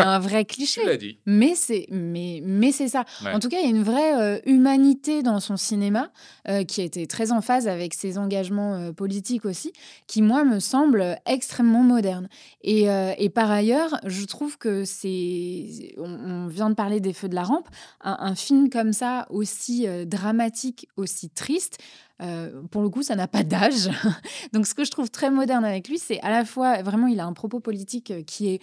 un, 0.00 0.18
vrai 0.18 0.44
cliché. 0.44 0.96
dit. 0.96 1.18
Mais 1.26 1.54
c'est, 1.54 1.86
mais, 1.92 2.42
mais 2.44 2.72
c'est 2.72 2.88
ça. 2.88 3.04
En 3.24 3.38
tout 3.38 3.48
cas, 3.48 3.58
il 3.60 3.62
y 3.62 3.66
a 3.68 3.70
une 3.70 3.84
vraie 3.84 4.20
euh, 4.20 4.40
humanité 4.46 5.22
dans 5.22 5.38
son 5.38 5.56
cinéma 5.56 6.10
euh, 6.48 6.64
qui 6.64 6.80
a 6.80 6.84
été 6.84 7.06
très 7.06 7.30
en 7.30 7.40
phase 7.40 7.68
avec 7.68 7.94
ses 7.94 8.18
engagements 8.18 8.92
politiques 8.92 9.44
aussi, 9.44 9.72
qui, 10.08 10.22
moi, 10.22 10.42
me 10.42 10.58
semble 10.58 11.20
extrêmement 11.24 11.84
moderne. 11.84 12.28
Et, 12.62 12.86
et 13.18 13.30
par 13.30 13.50
ailleurs, 13.50 14.00
je 14.04 14.24
trouve 14.24 14.58
que 14.58 14.84
c'est... 14.84 15.94
On, 15.98 16.48
vient 16.48 16.68
de 16.68 16.74
parler 16.74 16.98
des 16.98 17.12
Feux 17.12 17.28
de 17.28 17.36
la 17.36 17.44
Rampe. 17.44 17.68
Un, 18.00 18.16
un 18.18 18.34
film 18.34 18.70
comme 18.70 18.92
ça, 18.92 19.28
aussi 19.30 19.86
dramatique, 20.04 20.88
aussi 20.96 21.30
triste, 21.30 21.78
euh, 22.22 22.62
pour 22.70 22.82
le 22.82 22.90
coup, 22.90 23.02
ça 23.02 23.16
n'a 23.16 23.28
pas 23.28 23.42
d'âge. 23.42 23.90
Donc, 24.52 24.66
ce 24.66 24.74
que 24.74 24.84
je 24.84 24.90
trouve 24.90 25.10
très 25.10 25.30
moderne 25.30 25.64
avec 25.64 25.88
lui, 25.88 25.98
c'est 25.98 26.20
à 26.20 26.30
la 26.30 26.44
fois, 26.44 26.82
vraiment, 26.82 27.06
il 27.06 27.20
a 27.20 27.24
un 27.24 27.32
propos 27.32 27.60
politique 27.60 28.10
euh, 28.10 28.22
qui 28.22 28.48
est 28.48 28.60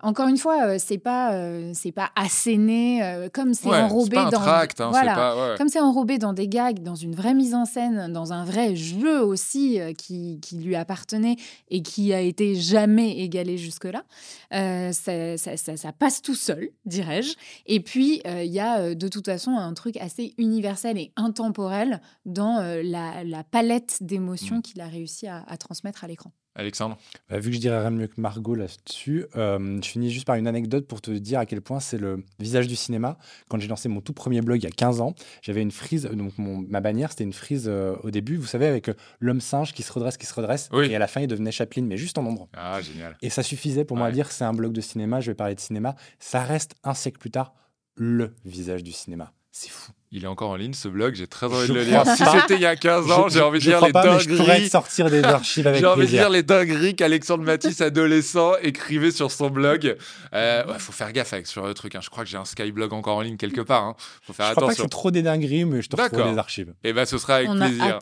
encore 0.00 0.28
une 0.28 0.36
fois, 0.36 0.66
euh, 0.66 0.76
c'est 0.78 0.98
pas 0.98 1.32
euh, 1.32 1.70
c'est 1.72 1.92
pas 1.92 2.10
asséné 2.16 3.02
euh, 3.02 3.28
comme 3.32 3.54
c'est 3.54 3.68
enrobé 3.68 4.16
dans 4.16 4.42
hein, 4.42 4.66
voilà, 4.90 5.54
comme 5.56 5.68
c'est 5.68 5.80
enrobé 5.80 6.18
dans 6.18 6.32
des 6.32 6.48
gags, 6.48 6.82
dans 6.82 6.94
une 6.94 7.14
vraie 7.14 7.34
mise 7.34 7.54
en 7.54 7.64
scène, 7.64 8.12
dans 8.12 8.32
un 8.32 8.44
vrai 8.44 8.76
jeu 8.76 9.22
aussi 9.24 9.78
qui, 9.96 10.40
qui, 10.40 10.58
lui 10.58 10.76
appartenait 10.76 11.36
et 11.70 11.82
qui 11.82 12.12
a 12.12 12.20
été 12.20 12.54
jamais 12.54 13.18
égalé 13.18 13.56
jusque 13.56 13.84
là. 13.84 14.04
Ça, 14.50 15.36
ça, 15.36 15.56
ça, 15.56 15.92
passe 15.92 16.22
tout 16.22 16.34
seul, 16.34 16.70
dirais-je. 16.84 17.34
Et 17.66 17.80
puis 17.80 18.20
il 18.24 18.52
y 18.52 18.60
a 18.60 18.94
de 18.94 19.08
toute 19.08 19.26
façon 19.26 19.52
un 19.52 19.72
truc 19.74 19.96
assez 19.96 20.34
universel 20.38 20.98
et 20.98 21.12
intemporel 21.16 22.00
dans 22.26 22.58
la, 22.82 23.24
la 23.24 23.44
palette 23.44 23.98
d'émotions 24.00 24.56
mm. 24.56 24.62
qu'il 24.62 24.80
a 24.80 24.86
réussi 24.86 25.26
à, 25.26 25.44
à 25.46 25.56
transmettre 25.56 26.04
à 26.04 26.08
l'écran. 26.08 26.30
Alexandre 26.54 26.96
bah, 27.28 27.38
Vu 27.38 27.50
que 27.50 27.56
je 27.56 27.60
dirais 27.60 27.80
rien 27.80 27.90
de 27.90 27.96
mieux 27.96 28.06
que 28.06 28.20
Margot 28.20 28.54
là-dessus, 28.54 29.26
euh, 29.36 29.80
je 29.82 29.88
finis 29.88 30.10
juste 30.10 30.26
par 30.26 30.36
une 30.36 30.46
anecdote 30.46 30.86
pour 30.86 31.00
te 31.00 31.10
dire 31.10 31.38
à 31.38 31.46
quel 31.46 31.60
point 31.60 31.80
c'est 31.80 31.98
le 31.98 32.24
visage 32.38 32.66
du 32.66 32.76
cinéma. 32.76 33.18
Quand 33.48 33.58
j'ai 33.58 33.68
lancé 33.68 33.88
mon 33.88 34.00
tout 34.00 34.12
premier 34.12 34.40
blog 34.40 34.60
il 34.60 34.64
y 34.64 34.68
a 34.68 34.70
15 34.70 35.00
ans, 35.00 35.14
j'avais 35.42 35.62
une 35.62 35.70
frise, 35.70 36.04
donc 36.04 36.32
ma 36.38 36.80
bannière 36.80 37.10
c'était 37.10 37.24
une 37.24 37.32
frise 37.32 37.66
euh, 37.68 37.96
au 38.02 38.10
début, 38.10 38.36
vous 38.36 38.46
savez, 38.46 38.66
avec 38.66 38.88
euh, 38.88 38.94
l'homme 39.20 39.40
singe 39.40 39.72
qui 39.72 39.82
se 39.82 39.92
redresse, 39.92 40.16
qui 40.16 40.26
se 40.26 40.34
redresse, 40.34 40.68
et 40.72 40.94
à 40.94 40.98
la 40.98 41.06
fin 41.06 41.20
il 41.20 41.26
devenait 41.26 41.52
Chaplin, 41.52 41.82
mais 41.82 41.96
juste 41.96 42.18
en 42.18 42.26
ombre. 42.26 42.48
Ah, 42.54 42.80
génial. 42.80 43.16
Et 43.22 43.30
ça 43.30 43.42
suffisait 43.42 43.84
pour 43.84 43.96
moi 43.96 44.08
à 44.08 44.12
dire 44.12 44.30
c'est 44.30 44.44
un 44.44 44.52
blog 44.52 44.72
de 44.72 44.80
cinéma, 44.80 45.20
je 45.20 45.30
vais 45.30 45.34
parler 45.34 45.54
de 45.54 45.60
cinéma. 45.60 45.94
Ça 46.18 46.42
reste 46.42 46.74
un 46.84 46.94
siècle 46.94 47.18
plus 47.18 47.30
tard 47.30 47.54
le 47.96 48.34
visage 48.44 48.82
du 48.82 48.92
cinéma. 48.92 49.32
C'est 49.50 49.70
fou. 49.70 49.92
Il 50.16 50.22
est 50.22 50.28
encore 50.28 50.50
en 50.50 50.54
ligne 50.54 50.74
ce 50.74 50.86
blog, 50.86 51.16
j'ai 51.16 51.26
très 51.26 51.46
envie 51.46 51.66
de 51.66 51.72
le 51.72 51.82
lire. 51.82 52.06
Si 52.06 52.22
c'était 52.24 52.54
il 52.54 52.60
y 52.60 52.66
a 52.66 52.76
15 52.76 53.10
ans, 53.10 53.28
j'ai 53.28 53.40
envie 53.40 53.58
de 53.58 53.64
dire 53.64 53.84
les 53.84 53.90
pas, 53.90 54.04
dingueries. 54.04 54.68
sortir 54.68 55.10
des 55.10 55.24
archives 55.24 55.66
avec 55.66 55.80
J'ai 55.80 55.86
envie 55.86 56.02
de 56.02 56.06
dire 56.06 56.30
les 56.30 56.44
dingueries 56.44 56.94
qu'Alexandre 56.94 57.42
Matisse, 57.42 57.80
adolescent, 57.80 58.52
écrivait 58.62 59.10
sur 59.10 59.32
son 59.32 59.50
blog. 59.50 59.96
Euh, 60.32 60.78
faut 60.78 60.92
faire 60.92 61.12
gaffe 61.12 61.32
avec 61.32 61.48
ce 61.48 61.72
truc. 61.72 61.96
Hein. 61.96 62.00
Je 62.00 62.10
crois 62.10 62.22
que 62.22 62.30
j'ai 62.30 62.36
un 62.36 62.44
Skyblog 62.44 62.92
encore 62.92 63.16
en 63.16 63.22
ligne 63.22 63.36
quelque 63.36 63.60
part. 63.60 63.82
Hein. 63.82 63.96
Faut 64.22 64.32
faire 64.32 64.46
je 64.46 64.52
attention. 64.52 64.60
crois 64.60 64.68
pas 64.68 64.76
que 64.76 64.82
c'est 64.82 64.88
trop 64.88 65.10
des 65.10 65.22
dingueries, 65.22 65.64
mais 65.64 65.82
je 65.82 65.88
te 65.88 66.00
retrouve 66.00 66.30
les 66.30 66.38
archives. 66.38 66.68
Et 66.84 66.90
eh 66.90 66.92
ben, 66.92 67.06
ce 67.06 67.18
sera 67.18 67.34
avec 67.34 67.50
plaisir. 67.50 67.98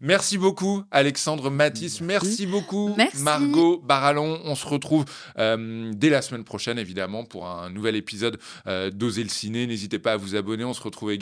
Merci 0.00 0.36
beaucoup, 0.36 0.84
Alexandre 0.90 1.50
Matisse. 1.50 2.00
Merci, 2.02 2.46
beaucoup, 2.46 2.94
Margot 3.20 3.78
Barallon. 3.78 4.40
On 4.44 4.54
se 4.54 4.66
retrouve 4.66 5.06
euh, 5.38 5.90
dès 5.94 6.10
la 6.10 6.20
semaine 6.20 6.44
prochaine, 6.44 6.78
évidemment, 6.78 7.24
pour 7.24 7.46
un 7.46 7.70
nouvel 7.70 7.96
épisode 7.96 8.38
euh, 8.66 8.90
d'Oser 8.90 9.22
le 9.22 9.30
ciné. 9.30 9.66
N'hésitez 9.66 9.98
pas 9.98 10.12
à 10.12 10.16
vous 10.16 10.36
abonner. 10.36 10.64
On 10.64 10.74
se 10.74 10.82
retrouve 10.82 11.12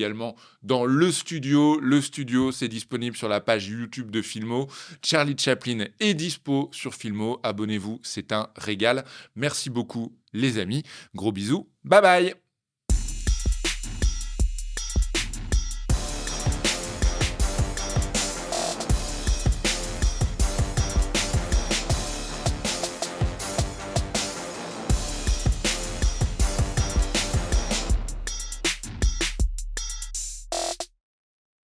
dans 0.62 0.84
le 0.84 1.10
studio. 1.12 1.78
Le 1.80 2.00
studio, 2.00 2.52
c'est 2.52 2.68
disponible 2.68 3.16
sur 3.16 3.28
la 3.28 3.40
page 3.40 3.68
YouTube 3.68 4.10
de 4.10 4.22
Filmo. 4.22 4.68
Charlie 5.02 5.36
Chaplin 5.38 5.86
est 6.00 6.14
dispo 6.14 6.70
sur 6.72 6.94
Filmo. 6.94 7.38
Abonnez-vous, 7.42 8.00
c'est 8.02 8.32
un 8.32 8.48
régal. 8.56 9.04
Merci 9.36 9.70
beaucoup, 9.70 10.12
les 10.32 10.58
amis. 10.58 10.82
Gros 11.14 11.32
bisous. 11.32 11.68
Bye 11.84 12.02
bye. 12.02 12.43